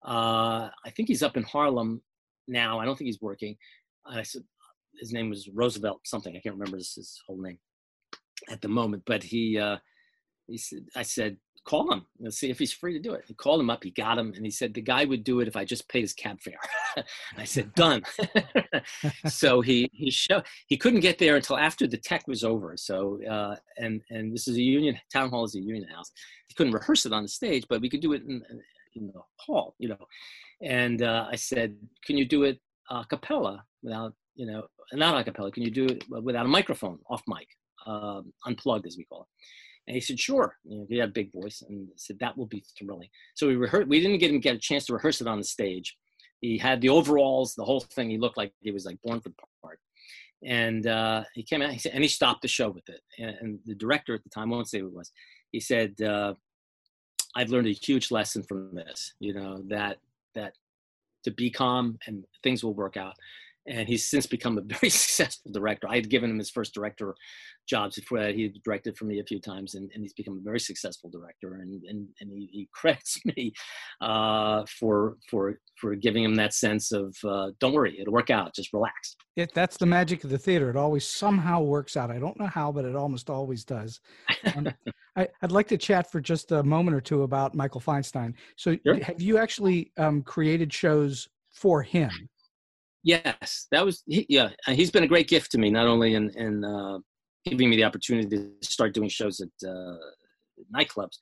[0.04, 2.02] Uh, i think he's up in harlem
[2.48, 2.80] now.
[2.80, 3.56] I don't think he's working.
[4.04, 4.42] I said
[5.00, 6.36] his name was roosevelt something.
[6.36, 7.58] I can't remember his, his whole name
[8.53, 9.78] at the moment, but he, uh,
[10.46, 12.07] he said, I said, call him.
[12.18, 13.24] Let's see if he's free to do it.
[13.26, 13.84] He called him up.
[13.84, 16.00] He got him, and he said the guy would do it if I just paid
[16.00, 16.55] his cab fare.
[17.36, 18.03] I said done.
[19.26, 22.76] so he he show he couldn't get there until after the tech was over.
[22.76, 26.11] So uh, and and this is a union town hall is a union house.
[26.48, 28.42] He couldn't rehearse it on the stage, but we could do it in,
[28.94, 30.07] in the hall, you know.
[30.61, 35.24] And uh, I said, can you do it a cappella without you know not a
[35.24, 35.53] cappella?
[35.53, 37.48] Can you do it without a microphone, off mic,
[37.86, 39.28] um, unplugged as we call it?
[39.88, 40.56] And he said, sure.
[40.64, 43.08] You know, he had a big voice and said, that will be thrilling.
[43.34, 45.44] So we rehearsed, we didn't get him get a chance to rehearse it on the
[45.44, 45.96] stage.
[46.40, 48.10] He had the overalls, the whole thing.
[48.10, 49.78] He looked like he was like born for the part.
[50.44, 53.00] And uh, he came out he said, and he stopped the show with it.
[53.18, 55.12] And, and, the director at the time, I won't say who it was,
[55.52, 56.34] he said, uh,
[57.36, 59.98] I've learned a huge lesson from this, you know, that,
[60.34, 60.54] that
[61.24, 63.14] to be calm and things will work out
[63.66, 65.88] and he's since become a very successful director.
[65.88, 67.14] I had given him his first director
[67.68, 68.34] jobs before that.
[68.34, 71.54] He directed for me a few times, and, and he's become a very successful director.
[71.54, 73.52] And and, and he, he credits me
[74.00, 78.54] uh, for for for giving him that sense of uh, don't worry, it'll work out.
[78.54, 79.16] Just relax.
[79.36, 80.68] It, that's the magic of the theater.
[80.68, 82.10] It always somehow works out.
[82.10, 84.00] I don't know how, but it almost always does.
[84.54, 84.68] Um,
[85.16, 88.34] I, would like to chat for just a moment or two about Michael Feinstein.
[88.56, 89.02] So, sure.
[89.02, 92.10] have you actually um, created shows for him?
[93.05, 94.50] Yes, that was he, yeah.
[94.66, 96.98] He's been a great gift to me, not only in in uh,
[97.44, 99.96] giving me the opportunity to start doing shows at uh,
[100.74, 101.18] nightclubs,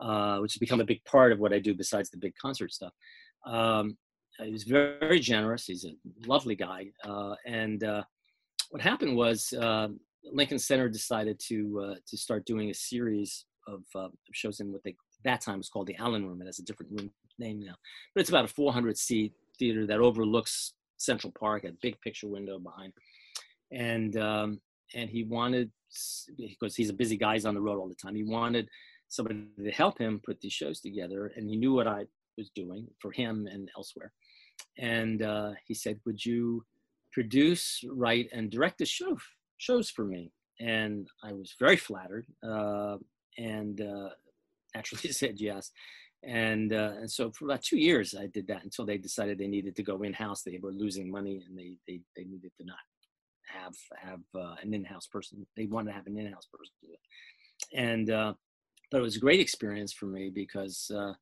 [0.00, 2.72] uh, which has become a big part of what I do besides the big concert
[2.72, 2.92] stuff.
[3.46, 3.96] Um,
[4.42, 5.66] he was very, very generous.
[5.66, 5.94] He's a
[6.26, 8.02] lovely guy, uh, and uh,
[8.70, 9.88] what happened was uh,
[10.24, 13.84] Lincoln Center decided to to start doing a series of
[14.32, 16.42] shows in what they that time was called the Allen Room.
[16.42, 17.74] It has a different room name now,
[18.14, 22.58] but it's about a 400 seat theater that overlooks Central Park, a big picture window
[22.58, 22.92] behind,
[23.72, 24.60] and um,
[24.94, 25.70] and he wanted
[26.36, 28.14] because he's a busy guy, he's on the road all the time.
[28.14, 28.68] He wanted
[29.08, 32.04] somebody to help him put these shows together, and he knew what I
[32.36, 34.12] was doing for him and elsewhere.
[34.78, 36.64] And uh, he said, "Would you
[37.12, 39.16] produce, write, and direct the show
[39.58, 42.98] shows for me?" And I was very flattered, uh,
[43.38, 44.10] and uh,
[44.74, 45.72] naturally said yes
[46.22, 49.46] and uh, and so for about two years I did that until they decided they
[49.46, 50.42] needed to go in house.
[50.42, 52.78] They were losing money and they they, they needed to not
[53.46, 55.46] have have uh, an in house person.
[55.56, 58.34] They wanted to have an in house person do it, and uh,
[58.90, 61.14] but it was a great experience for me because uh,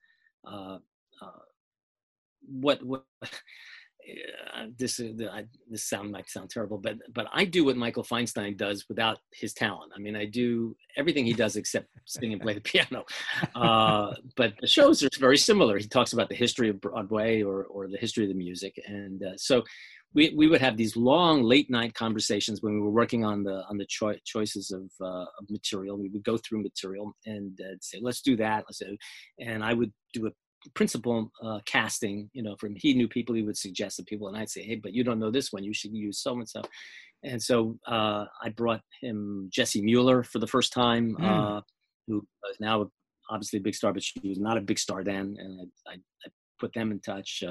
[0.47, 0.79] uh,
[1.23, 1.43] uh,
[2.47, 3.05] what what
[4.55, 8.03] uh, this is I, this sound might sound terrible, but but I do what Michael
[8.03, 9.93] Feinstein does without his talent.
[9.95, 13.05] I mean, I do everything he does except sing and play the piano.
[13.55, 15.79] Uh, but the shows are very similar.
[15.79, 19.23] He talks about the history of Broadway or or the history of the music, and
[19.23, 19.63] uh, so
[20.15, 23.65] we we would have these long late night conversations when we were working on the
[23.69, 25.99] on the choi- choices of, uh, of material.
[25.99, 28.65] We would go through material and uh, say, let's do that.
[28.67, 28.97] Let's do,
[29.39, 30.31] and I would do a
[30.75, 34.37] principal uh, casting, you know, from he knew people he would suggest to people, and
[34.37, 36.62] I'd say, hey, but you don't know this one, you should use so and so.
[37.25, 41.25] And so uh, I brought him Jessie Mueller for the first time, mm.
[41.59, 41.61] uh,
[42.07, 42.91] who is now
[43.31, 45.95] obviously a big star, but she was not a big star then, and I, I,
[45.95, 47.43] I put them in touch.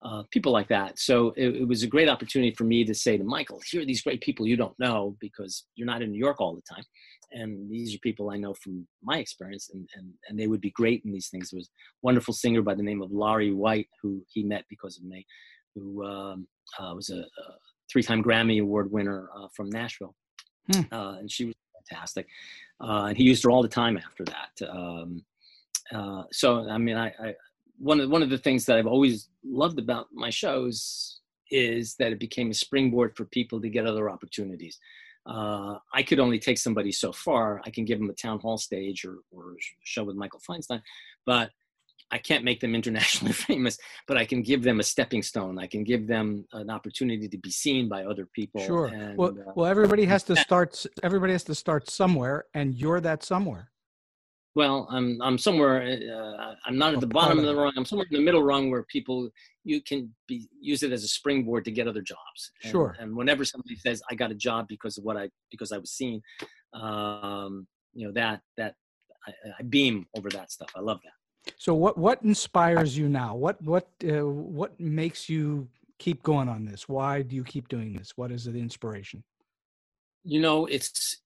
[0.00, 0.96] Uh, people like that.
[0.96, 3.84] So it, it, was a great opportunity for me to say to Michael, here are
[3.84, 6.84] these great people you don't know because you're not in New York all the time
[7.32, 10.70] and these are people I know from my experience, and, and, and they would be
[10.70, 11.50] great in these things.
[11.50, 14.98] There was a wonderful singer by the name of Lari White, who he met because
[14.98, 15.26] of me,
[15.74, 16.46] who um,
[16.78, 17.54] uh, was a, a,
[17.90, 20.14] three-time Grammy Award winner uh, from Nashville,
[20.72, 20.82] hmm.
[20.92, 21.54] uh, and she was
[21.88, 22.26] fantastic.
[22.82, 24.68] Uh, and he used her all the time after that.
[24.68, 25.24] Um,
[25.94, 27.34] uh, so, I mean, I, I
[27.78, 31.20] one of one of the things that I've always loved about my shows
[31.50, 34.78] is that it became a springboard for people to get other opportunities
[35.28, 37.60] uh, I could only take somebody so far.
[37.64, 40.80] I can give them a town hall stage or, or a show with Michael Feinstein,
[41.26, 41.50] but
[42.10, 45.58] I can't make them internationally famous, but I can give them a stepping stone.
[45.58, 48.62] I can give them an opportunity to be seen by other people.
[48.62, 48.86] Sure.
[48.86, 50.86] And, well, uh, well, everybody has to start.
[51.02, 53.70] Everybody has to start somewhere, and you're that somewhere.
[54.58, 55.82] Well, I'm I'm somewhere.
[55.84, 57.72] Uh, I'm not at the bottom of the rung.
[57.76, 59.30] I'm somewhere in the middle rung where people
[59.62, 62.50] you can be use it as a springboard to get other jobs.
[62.64, 62.96] And, sure.
[62.98, 65.92] And whenever somebody says I got a job because of what I because I was
[65.92, 66.22] seen,
[66.72, 68.74] um, you know that that
[69.28, 70.70] I, I, beam over that stuff.
[70.74, 71.52] I love that.
[71.56, 73.36] So what what inspires you now?
[73.36, 75.68] What what uh, what makes you
[76.00, 76.88] keep going on this?
[76.88, 78.14] Why do you keep doing this?
[78.16, 79.22] What is the inspiration?
[80.24, 81.18] You know, it's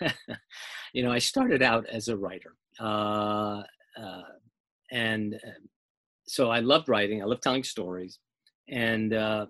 [0.94, 2.54] you know I started out as a writer.
[2.80, 3.62] Uh,
[4.00, 4.22] uh,
[4.90, 5.60] and uh,
[6.26, 7.22] so I loved writing.
[7.22, 8.18] I love telling stories,
[8.68, 9.46] and uh,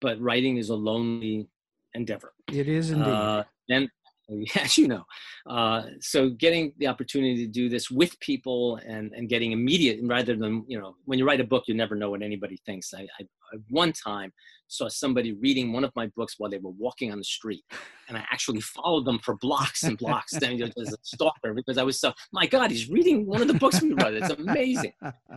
[0.00, 1.48] but writing is a lonely
[1.94, 2.32] endeavor.
[2.52, 3.10] It is indeed.
[3.10, 3.88] Uh, and
[4.56, 5.04] as you know.
[5.46, 10.36] Uh, so getting the opportunity to do this with people and, and getting immediate rather
[10.36, 12.92] than, you know, when you write a book, you never know what anybody thinks.
[12.94, 14.32] I, I, I one time
[14.66, 17.64] saw somebody reading one of my books while they were walking on the street.
[18.08, 21.98] And I actually followed them for blocks and blocks as a stalker because I was
[21.98, 24.14] so, my God, he's reading one of the books we wrote.
[24.14, 24.92] It's amazing.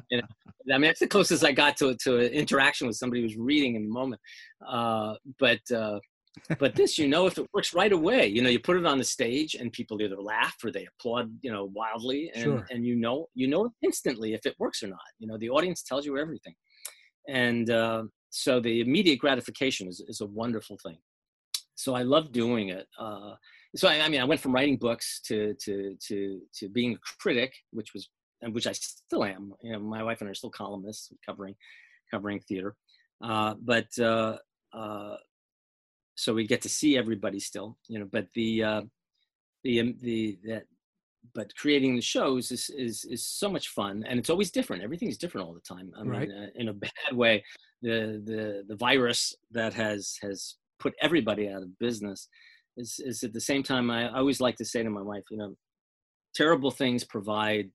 [0.10, 0.28] You know,
[0.74, 3.76] I mean, that's the closest I got to, to an interaction with somebody who's reading
[3.76, 4.22] in the moment.
[4.68, 6.00] Uh, but, uh,
[6.60, 8.98] but this, you know, if it works right away, you know, you put it on
[8.98, 12.68] the stage and people either laugh or they applaud, you know, wildly, and sure.
[12.72, 15.00] and you know, you know instantly if it works or not.
[15.20, 16.56] You know, the audience tells you everything,
[17.28, 20.98] and uh, so the immediate gratification is is a wonderful thing.
[21.76, 22.88] So I love doing it.
[23.00, 23.34] Uh,
[23.76, 27.00] so I, I mean, I went from writing books to to to to being a
[27.20, 28.10] critic, which was
[28.42, 29.54] and which I still am.
[29.62, 31.56] You know, my wife and I are still columnists covering
[32.10, 32.76] covering theater,
[33.22, 33.88] uh, but.
[34.00, 34.38] Uh,
[34.74, 35.18] uh,
[36.22, 38.08] so we get to see everybody still, you know.
[38.12, 38.82] But the uh,
[39.64, 40.66] the um, the that
[41.34, 44.84] but creating the shows is is is so much fun, and it's always different.
[44.84, 45.92] Everything's different all the time.
[45.98, 46.30] I right.
[46.30, 47.44] mean, uh, in a bad way,
[47.82, 52.28] the the the virus that has has put everybody out of business
[52.78, 53.90] is is at the same time.
[53.90, 55.56] I, I always like to say to my wife, you know,
[56.36, 57.72] terrible things provide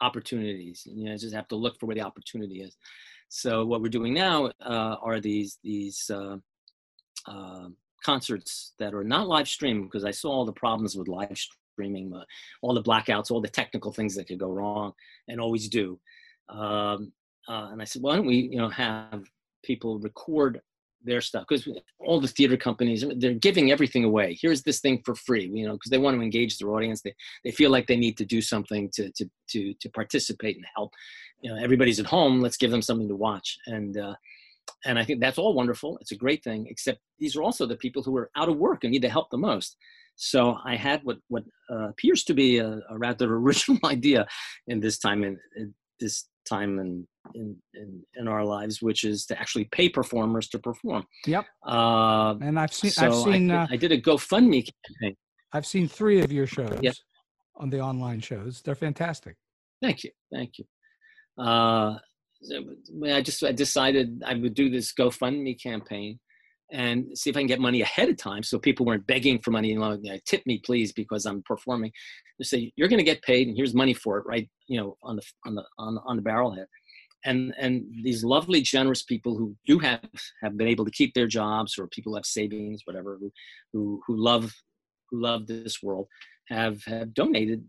[0.00, 0.82] opportunities.
[0.84, 2.76] You know, just have to look for where the opportunity is.
[3.28, 6.38] So what we're doing now uh, are these these uh,
[7.28, 7.68] uh,
[8.04, 11.36] concerts that are not live streamed because I saw all the problems with live
[11.78, 12.24] streaming, uh,
[12.62, 14.92] all the blackouts, all the technical things that could go wrong,
[15.28, 15.98] and always do.
[16.48, 17.12] Um,
[17.48, 19.24] uh, and I said, why don't we, you know, have
[19.62, 20.60] people record
[21.04, 21.44] their stuff?
[21.48, 21.68] Because
[22.00, 24.36] all the theater companies they're giving everything away.
[24.40, 27.02] Here's this thing for free you know because they want to engage their audience.
[27.02, 27.14] They,
[27.44, 30.92] they feel like they need to do something to to to to participate and help.
[31.40, 33.58] You know everybody's at home let's give them something to watch.
[33.66, 34.14] And uh,
[34.84, 35.98] and I think that's all wonderful.
[36.00, 38.84] It's a great thing, except these are also the people who are out of work
[38.84, 39.76] and need the help the most.
[40.16, 44.26] So I had what what uh, appears to be a, a, rather original idea
[44.66, 49.26] in this time in, in this time in, in, in in our lives, which is
[49.26, 51.04] to actually pay performers to perform.
[51.26, 51.46] Yep.
[51.64, 55.16] Uh, and I've seen so I've seen I, uh, I, did a GoFundMe campaign.
[55.52, 56.94] I've seen three of your shows yep.
[57.56, 58.60] on the online shows.
[58.62, 59.36] They're fantastic.
[59.80, 60.64] Thank you, thank you.
[61.42, 61.98] Uh,
[63.04, 66.20] I just I decided I would do this GoFundMe campaign
[66.70, 69.50] and see if I can get money ahead of time, so people weren't begging for
[69.50, 69.68] money.
[69.68, 71.92] You know, tip me please because I'm performing.
[72.38, 74.48] They say you're going to get paid, and here's money for it, right?
[74.66, 76.66] You know, on the on the on, on the barrelhead.
[77.24, 80.08] And and these lovely, generous people who do have
[80.42, 83.32] have been able to keep their jobs, or people have savings, whatever, who
[83.72, 84.54] who who love
[85.10, 86.06] who love this world,
[86.48, 87.64] have have donated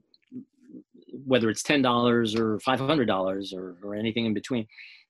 [1.26, 4.68] whether it's ten dollars or five hundred dollars or or anything in between.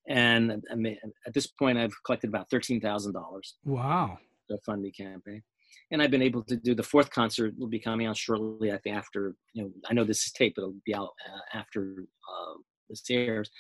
[0.07, 0.97] And I mean,
[1.27, 3.55] at this point, I've collected about thirteen thousand dollars.
[3.65, 4.17] Wow!
[4.49, 5.43] The funding campaign,
[5.91, 7.53] and I've been able to do the fourth concert.
[7.57, 8.71] Will be coming out shortly.
[8.71, 11.57] I think after you know, I know this is tape, but it'll be out uh,
[11.57, 12.53] after uh,
[12.89, 13.51] this airs.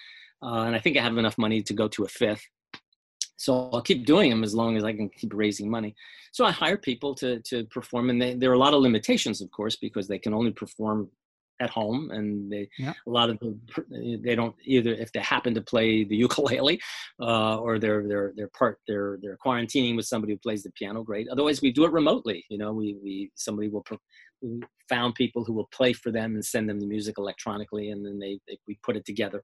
[0.41, 2.47] Uh, and I think I have enough money to go to a fifth.
[3.35, 5.95] So I'll keep doing them as long as I can keep raising money.
[6.31, 9.41] So I hire people to to perform, and they, there are a lot of limitations,
[9.41, 11.09] of course, because they can only perform
[11.59, 12.93] at home and they yeah.
[13.05, 13.59] a lot of them
[14.23, 16.79] they don't either if they happen to play the ukulele
[17.21, 21.03] uh, or they're they're they're part they're they're quarantining with somebody who plays the piano
[21.03, 23.85] great otherwise we do it remotely you know we we somebody will
[24.87, 28.17] found people who will play for them and send them the music electronically and then
[28.19, 29.43] they, they we put it together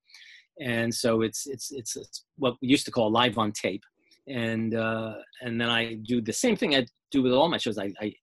[0.61, 3.83] and so it's, it's it's it's what we used to call live on tape
[4.27, 7.77] and uh, and then I do the same thing I do with all my shows.
[7.77, 8.13] I, I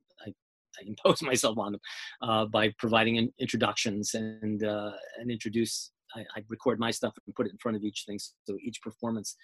[0.80, 1.80] I impose myself on them
[2.22, 5.90] uh, by providing in, introductions and uh, and introduce.
[6.14, 8.82] I, I, record my stuff and put it in front of each thing, so each
[8.82, 9.34] performance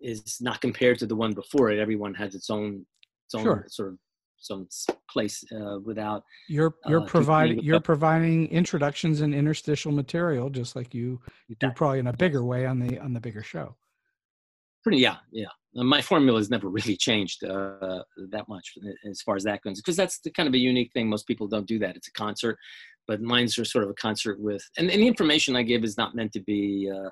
[0.00, 1.78] is not compared to the one before it.
[1.78, 2.86] Everyone has its own
[3.26, 3.66] its own sure.
[3.68, 3.98] sort of
[4.38, 4.68] some
[5.10, 6.22] place uh, without.
[6.48, 11.70] You're you're uh, providing you're providing introductions and interstitial material, just like you you do
[11.70, 13.76] probably in a bigger way on the on the bigger show.
[14.84, 15.48] Pretty yeah yeah.
[15.76, 18.74] My formula has never really changed uh, that much
[19.10, 21.08] as far as that goes because that's the kind of a unique thing.
[21.08, 21.96] Most people don't do that.
[21.96, 22.56] It's a concert
[23.06, 25.96] but mine's are sort of a concert with and, and the information i give is
[25.96, 27.10] not meant to be uh,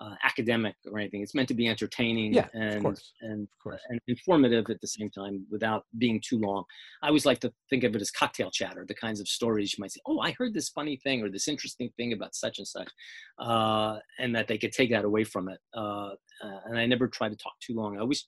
[0.00, 1.22] uh, academic or anything.
[1.22, 2.84] It's meant to be entertaining yeah, and
[3.20, 6.64] and, and informative at the same time without being too long.
[7.02, 9.82] I always like to think of it as cocktail chatter, the kinds of stories you
[9.82, 12.66] might say, "Oh, I heard this funny thing or this interesting thing about such and
[12.66, 12.88] such,"
[13.38, 15.58] uh, and that they could take that away from it.
[15.76, 16.10] Uh,
[16.42, 17.96] uh, and I never try to talk too long.
[17.96, 18.26] I always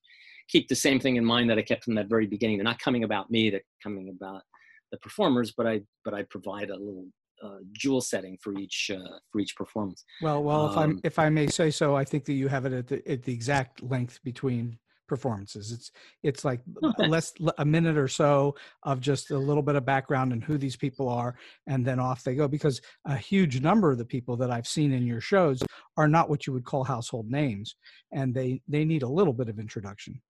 [0.49, 2.59] keep the same thing in mind that I kept from that very beginning.
[2.59, 4.43] They're not coming about me; they're coming about
[4.91, 7.07] the performers, but I but I provide a little
[7.43, 10.05] uh, jewel setting for each uh, for each performance.
[10.21, 12.73] Well, well, if I if I may say so, I think that you have it
[12.73, 14.79] at the, at the exact length between
[15.09, 15.73] performances.
[15.73, 15.91] It's
[16.23, 17.09] it's like Okay.
[17.09, 20.77] less a minute or so of just a little bit of background and who these
[20.77, 21.35] people are,
[21.67, 22.49] and then off they go.
[22.49, 25.63] Because a huge number of the people that I've seen in your shows
[25.97, 27.75] are not what you would call household names,
[28.13, 30.21] and they they need a little bit of introduction.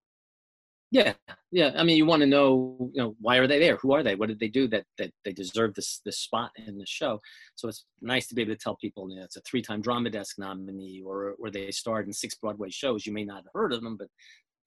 [0.92, 1.14] Yeah,
[1.50, 1.72] yeah.
[1.74, 3.76] I mean, you want to know, you know, why are they there?
[3.78, 4.14] Who are they?
[4.14, 7.18] What did they do that that they deserve this this spot in the show?
[7.54, 10.10] So it's nice to be able to tell people, you know, it's a three-time Drama
[10.10, 13.06] Desk nominee, or or they starred in six Broadway shows.
[13.06, 14.08] You may not have heard of them, but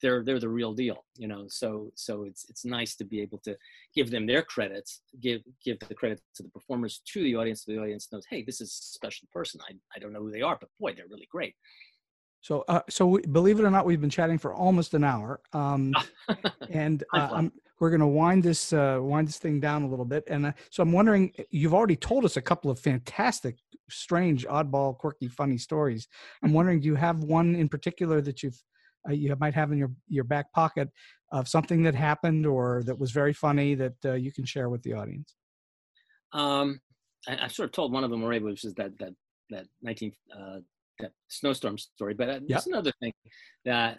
[0.02, 1.46] they're they're the real deal, you know.
[1.48, 3.56] So so it's it's nice to be able to
[3.96, 7.66] give them their credits, give give the credit to the performers, to the audience.
[7.66, 9.62] So the audience knows, hey, this is a special person.
[9.70, 11.56] I I don't know who they are, but boy, they're really great.
[12.46, 15.42] So, uh, so we, believe it or not, we've been chatting for almost an hour,
[15.54, 15.94] um,
[16.70, 17.44] and uh.
[17.82, 20.24] We're going to wind this uh, wind this thing down a little bit.
[20.28, 23.58] And uh, so, I'm wondering, you've already told us a couple of fantastic,
[23.90, 26.08] strange, oddball, quirky, funny stories.
[26.42, 28.58] I'm wondering, do you have one in particular that you've
[29.10, 30.88] uh, you might have in your your back pocket
[31.34, 34.82] of something that happened or that was very funny that uh, you can share with
[34.84, 35.36] the audience?
[36.32, 36.80] Um,
[37.28, 39.14] I, I've sort of told one of them already, which is that that
[39.50, 40.64] that 19 uh, that
[41.28, 42.14] snowstorm story.
[42.14, 43.14] But uh, there's another thing
[43.66, 43.98] that uh,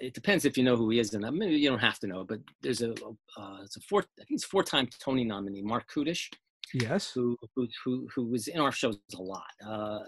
[0.00, 2.06] it depends if you know who he is, and uh, maybe you don't have to
[2.06, 2.24] know.
[2.24, 5.90] But there's a uh, it's a four I think it's four time Tony nominee Marc
[5.92, 6.28] Kudisch,
[6.74, 7.12] Yes.
[7.14, 10.00] who who who, who was in our shows a lot uh,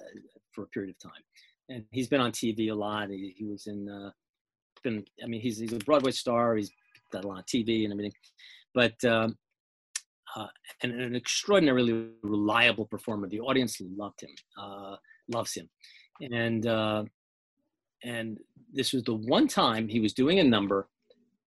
[0.53, 1.23] for a period of time,
[1.69, 3.11] and he's been on TV a lot.
[3.11, 4.11] He, he was in uh,
[4.83, 6.57] been I mean he's he's a Broadway star.
[6.57, 6.71] He's
[7.13, 8.13] done a lot of TV and everything,
[8.75, 9.03] but.
[9.05, 9.37] Um,
[10.37, 10.47] uh,
[10.83, 13.29] and an extraordinarily reliable performer.
[13.29, 14.31] The audience loved him,
[14.61, 14.97] uh,
[15.29, 15.69] loves him,
[16.21, 17.05] and uh,
[18.03, 18.39] and
[18.73, 20.89] this was the one time he was doing a number,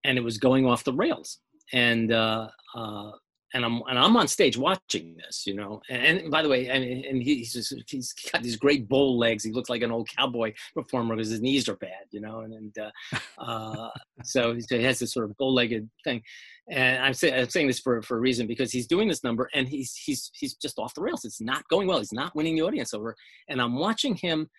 [0.03, 1.39] and it was going off the rails.
[1.73, 3.11] And uh, uh,
[3.53, 5.81] and I'm and I'm on stage watching this, you know.
[5.89, 9.09] And, and by the way, I mean, and he's just, he's got these great bow
[9.13, 9.43] legs.
[9.43, 12.41] He looks like an old cowboy performer because his knees are bad, you know.
[12.41, 13.89] And, and uh, uh,
[14.23, 16.21] so, he has this sort of bow-legged thing.
[16.69, 19.49] And I'm, say, I'm saying this for for a reason because he's doing this number
[19.53, 21.23] and he's he's he's just off the rails.
[21.23, 21.99] It's not going well.
[21.99, 23.15] He's not winning the audience over.
[23.47, 24.49] And I'm watching him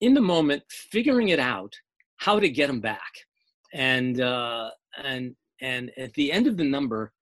[0.00, 1.74] in the moment, figuring it out
[2.18, 3.12] how to get him back.
[3.74, 4.70] And uh,
[5.02, 7.12] and and at the end of the number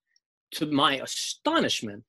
[0.55, 2.05] to my astonishment,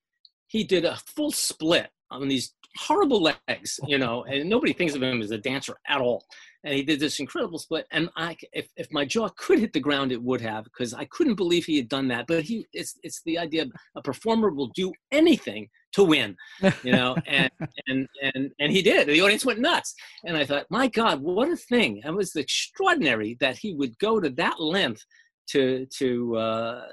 [0.48, 5.04] he did a full split on these horrible legs, you know, and nobody thinks of
[5.04, 6.26] him as a dancer at all.
[6.64, 7.86] And he did this incredible split.
[7.92, 11.06] And I, if, if my jaw could hit the ground, it would have, because I
[11.06, 12.26] couldn't believe he had done that.
[12.28, 16.36] But he, it's, it's the idea of a performer will do anything to win,
[16.84, 17.52] you know, and,
[17.88, 19.08] and, and, and he did.
[19.08, 19.94] The audience went nuts.
[20.26, 22.02] And I thought, my God, what a thing.
[22.04, 25.06] It was extraordinary that he would go to that length
[25.50, 26.86] to, to, uh,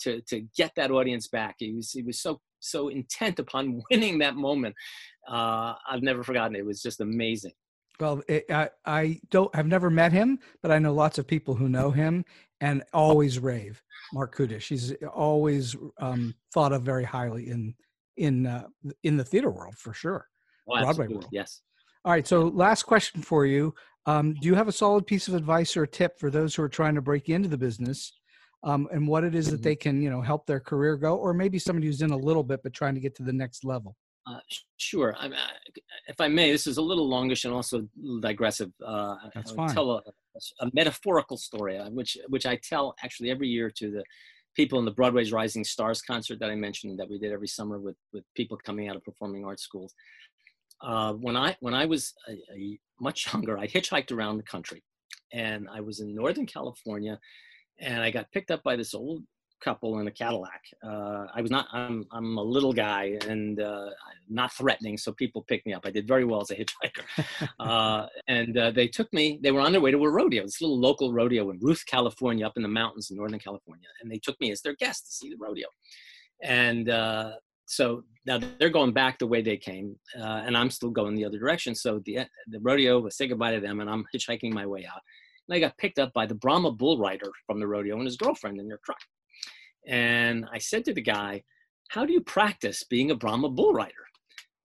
[0.00, 1.56] to to get that audience back.
[1.58, 4.74] He was he was so so intent upon winning that moment.
[5.28, 6.60] Uh, I've never forgotten it.
[6.60, 7.52] It was just amazing.
[8.00, 11.54] Well, it, I I don't I've never met him, but I know lots of people
[11.54, 12.24] who know him
[12.60, 13.82] and always rave
[14.12, 14.68] Marc Kudisch.
[14.68, 17.74] He's always um, thought of very highly in
[18.16, 18.66] in uh,
[19.02, 20.26] in the theater world for sure.
[20.68, 21.28] Oh, Broadway world.
[21.32, 21.62] Yes.
[22.04, 23.74] All right, so last question for you:
[24.06, 26.62] um, Do you have a solid piece of advice or a tip for those who
[26.62, 28.12] are trying to break into the business?
[28.64, 29.64] Um, and what it is that Mhm.
[29.64, 32.42] they can, you know, help their career go, or maybe somebody who's in a little
[32.42, 33.96] bit but trying to get to the next level.
[34.26, 34.40] Uh,
[34.76, 35.14] sure.
[35.18, 35.50] I, I,
[36.08, 37.88] if I may, this is a little longish and also
[38.20, 38.70] digressive.
[38.84, 39.72] Uh, That's fine.
[39.72, 40.02] Tell a,
[40.60, 44.04] a metaphorical story, uh, which which I tell actually every year to the
[44.54, 47.78] people in the Broadway's Rising Stars concert that I mentioned that we did every summer
[47.78, 49.94] with with people coming out of performing arts schools.
[50.82, 54.82] Uh, when I when I was a, a much younger, I hitchhiked around the country,
[55.32, 57.18] and I was in Northern California,
[57.80, 59.22] and I got picked up by this old
[59.60, 60.62] couple in a Cadillac.
[60.84, 61.66] Uh, I was not.
[61.72, 62.06] I'm.
[62.12, 63.90] I'm a little guy and uh,
[64.28, 65.84] not threatening, so people picked me up.
[65.84, 69.38] I did very well as a hitchhiker, uh, and uh, they took me.
[69.42, 72.46] They were on their way to a rodeo, this little local rodeo in Ruth, California,
[72.46, 75.12] up in the mountains in Northern California, and they took me as their guest to
[75.12, 75.68] see the rodeo.
[76.42, 77.32] And uh,
[77.66, 81.24] so now they're going back the way they came, uh, and I'm still going the
[81.24, 81.74] other direction.
[81.74, 85.00] So the the rodeo, I say goodbye to them, and I'm hitchhiking my way out.
[85.48, 88.16] And I got picked up by the Brahma bull rider from the rodeo and his
[88.16, 88.98] girlfriend in their truck.
[89.86, 91.42] And I said to the guy,
[91.88, 93.92] How do you practice being a Brahma bull rider?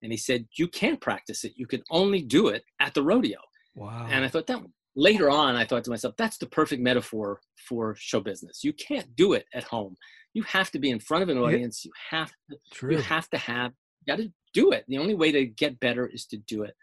[0.01, 1.53] And he said, You can't practice it.
[1.55, 3.39] You can only do it at the rodeo.
[3.75, 4.07] Wow.
[4.09, 4.61] And I thought that
[4.95, 8.63] later on, I thought to myself, that's the perfect metaphor for show business.
[8.63, 9.95] You can't do it at home.
[10.33, 11.85] You have to be in front of an audience.
[11.85, 12.91] You have to, True.
[12.91, 13.71] you have to have,
[14.01, 14.85] you got to do it.
[14.87, 16.75] The only way to get better is to do it.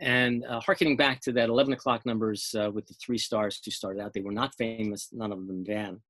[0.00, 3.70] And uh, harkening back to that 11 o'clock numbers uh, with the three stars who
[3.70, 6.00] started out, they were not famous, none of them then.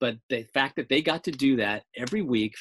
[0.00, 2.54] But the fact that they got to do that every week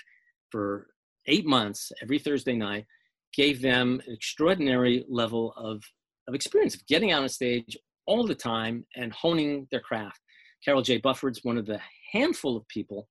[0.49, 0.87] for
[1.27, 2.85] eight months, every Thursday night,
[3.33, 5.83] gave them an extraordinary level of,
[6.27, 10.19] of experience of getting on stage all the time and honing their craft.
[10.63, 10.97] Carole J.
[10.97, 11.79] Bufford's one of the
[12.11, 13.07] handful of people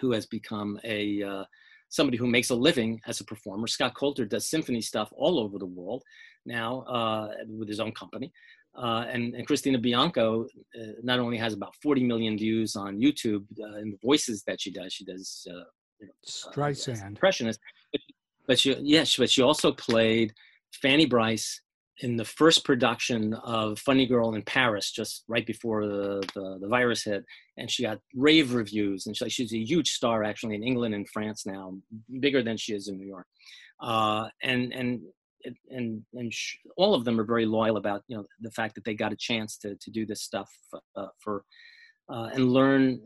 [0.00, 1.44] who has become a uh,
[1.88, 3.66] somebody who makes a living as a performer.
[3.66, 6.02] Scott Coulter does symphony stuff all over the world
[6.46, 8.32] now uh, with his own company.
[8.76, 13.44] Uh, and, and, Christina Bianco uh, not only has about 40 million views on YouTube
[13.60, 15.62] uh, in the voices that she does, she does uh,
[16.00, 17.60] you know, Streisand, impressionist,
[17.92, 18.00] but,
[18.48, 20.32] but she yes, but she also played
[20.82, 21.60] Fanny Brice
[21.98, 26.68] in the first production of Funny Girl in Paris, just right before the, the, the
[26.68, 27.24] virus hit,
[27.56, 29.06] and she got rave reviews.
[29.06, 31.74] And she, she's a huge star actually in England and France now,
[32.18, 33.26] bigger than she is in New York.
[33.80, 35.02] Uh, and and
[35.70, 38.84] and and sh- all of them are very loyal about you know the fact that
[38.84, 40.50] they got a chance to to do this stuff
[40.96, 41.44] uh, for
[42.08, 43.00] uh, and learn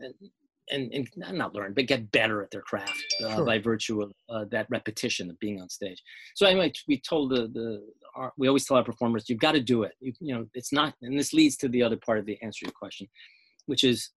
[0.71, 1.09] and, and
[1.39, 3.45] not learn, but get better at their craft uh, sure.
[3.45, 6.03] by virtue of uh, that repetition of being on stage.
[6.35, 7.87] So anyway, we told the the
[8.19, 9.93] our, we always tell our performers, you've got to do it.
[10.01, 12.61] You, you know, it's not, and this leads to the other part of the answer
[12.61, 13.07] to your question,
[13.67, 14.11] which is,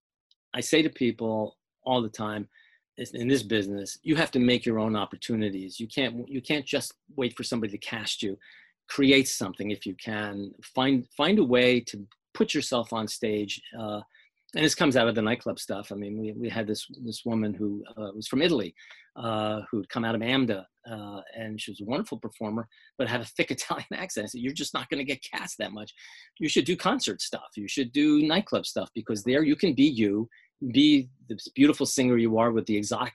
[0.54, 2.48] I say to people all the time,
[2.96, 5.80] in this business, you have to make your own opportunities.
[5.80, 8.38] You can't you can't just wait for somebody to cast you.
[8.88, 10.52] Create something if you can.
[10.74, 13.60] Find find a way to put yourself on stage.
[13.78, 14.00] Uh,
[14.54, 15.90] and this comes out of the nightclub stuff.
[15.90, 18.74] I mean, we, we had this this woman who uh, was from Italy,
[19.16, 22.68] uh, who'd come out of AMDA, uh, and she was a wonderful performer,
[22.98, 24.30] but had a thick Italian accent.
[24.30, 25.94] So you're just not going to get cast that much.
[26.38, 27.48] You should do concert stuff.
[27.56, 30.28] You should do nightclub stuff because there you can be you,
[30.72, 33.14] be the beautiful singer you are with the exotic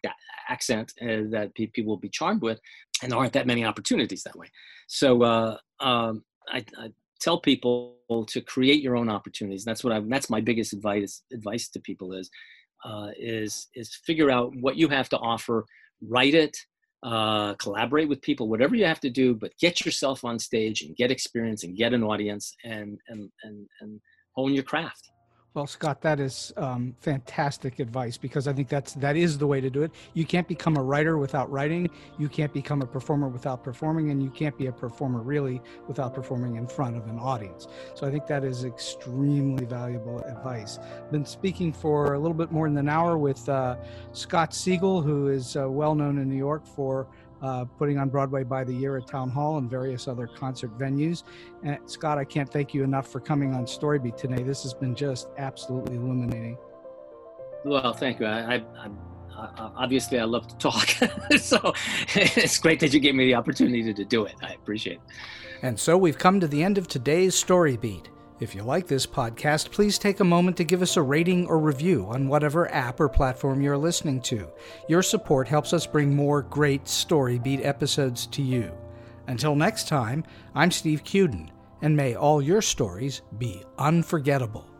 [0.49, 2.59] accent uh, that people will be charmed with,
[3.01, 4.47] and there aren't that many opportunities that way.
[4.87, 7.95] So uh, um, I, I tell people
[8.27, 9.63] to create your own opportunities.
[9.63, 9.99] That's what I.
[9.99, 11.23] That's my biggest advice.
[11.33, 12.29] Advice to people is
[12.83, 15.65] uh, is is figure out what you have to offer.
[16.01, 16.57] Write it.
[17.03, 18.49] Uh, collaborate with people.
[18.49, 21.93] Whatever you have to do, but get yourself on stage and get experience and get
[21.93, 24.01] an audience and and and and
[24.35, 25.11] hone your craft.
[25.57, 29.59] Well, Scott, that is um, fantastic advice because I think that's that is the way
[29.59, 29.91] to do it.
[30.13, 31.89] You can't become a writer without writing.
[32.19, 36.13] You can't become a performer without performing, and you can't be a performer really without
[36.13, 37.67] performing in front of an audience.
[37.95, 40.77] So I think that is extremely valuable advice.
[40.77, 43.77] I've been speaking for a little bit more than an hour with uh,
[44.11, 47.07] Scott Siegel, who is uh, well known in New York for
[47.41, 51.23] uh, putting on Broadway by the Year at Town Hall and various other concert venues.
[51.63, 54.43] And Scott, I can't thank you enough for coming on Storybeat today.
[54.43, 56.57] This has been just absolutely illuminating.
[57.65, 58.25] Well, thank you.
[58.25, 58.89] I, I, I
[59.75, 60.87] obviously I love to talk,
[61.37, 61.73] so
[62.15, 64.35] it's great that you gave me the opportunity to do it.
[64.41, 65.01] I appreciate it.
[65.61, 68.05] And so we've come to the end of today's Storybeat.
[68.39, 71.57] If you like this podcast, please take a moment to give us a rating or
[71.57, 74.47] review on whatever app or platform you're listening to.
[74.87, 78.71] Your support helps us bring more great Storybeat episodes to you.
[79.25, 80.23] Until next time,
[80.53, 81.49] I'm Steve Cuden,
[81.81, 84.76] and may all your stories be unforgettable.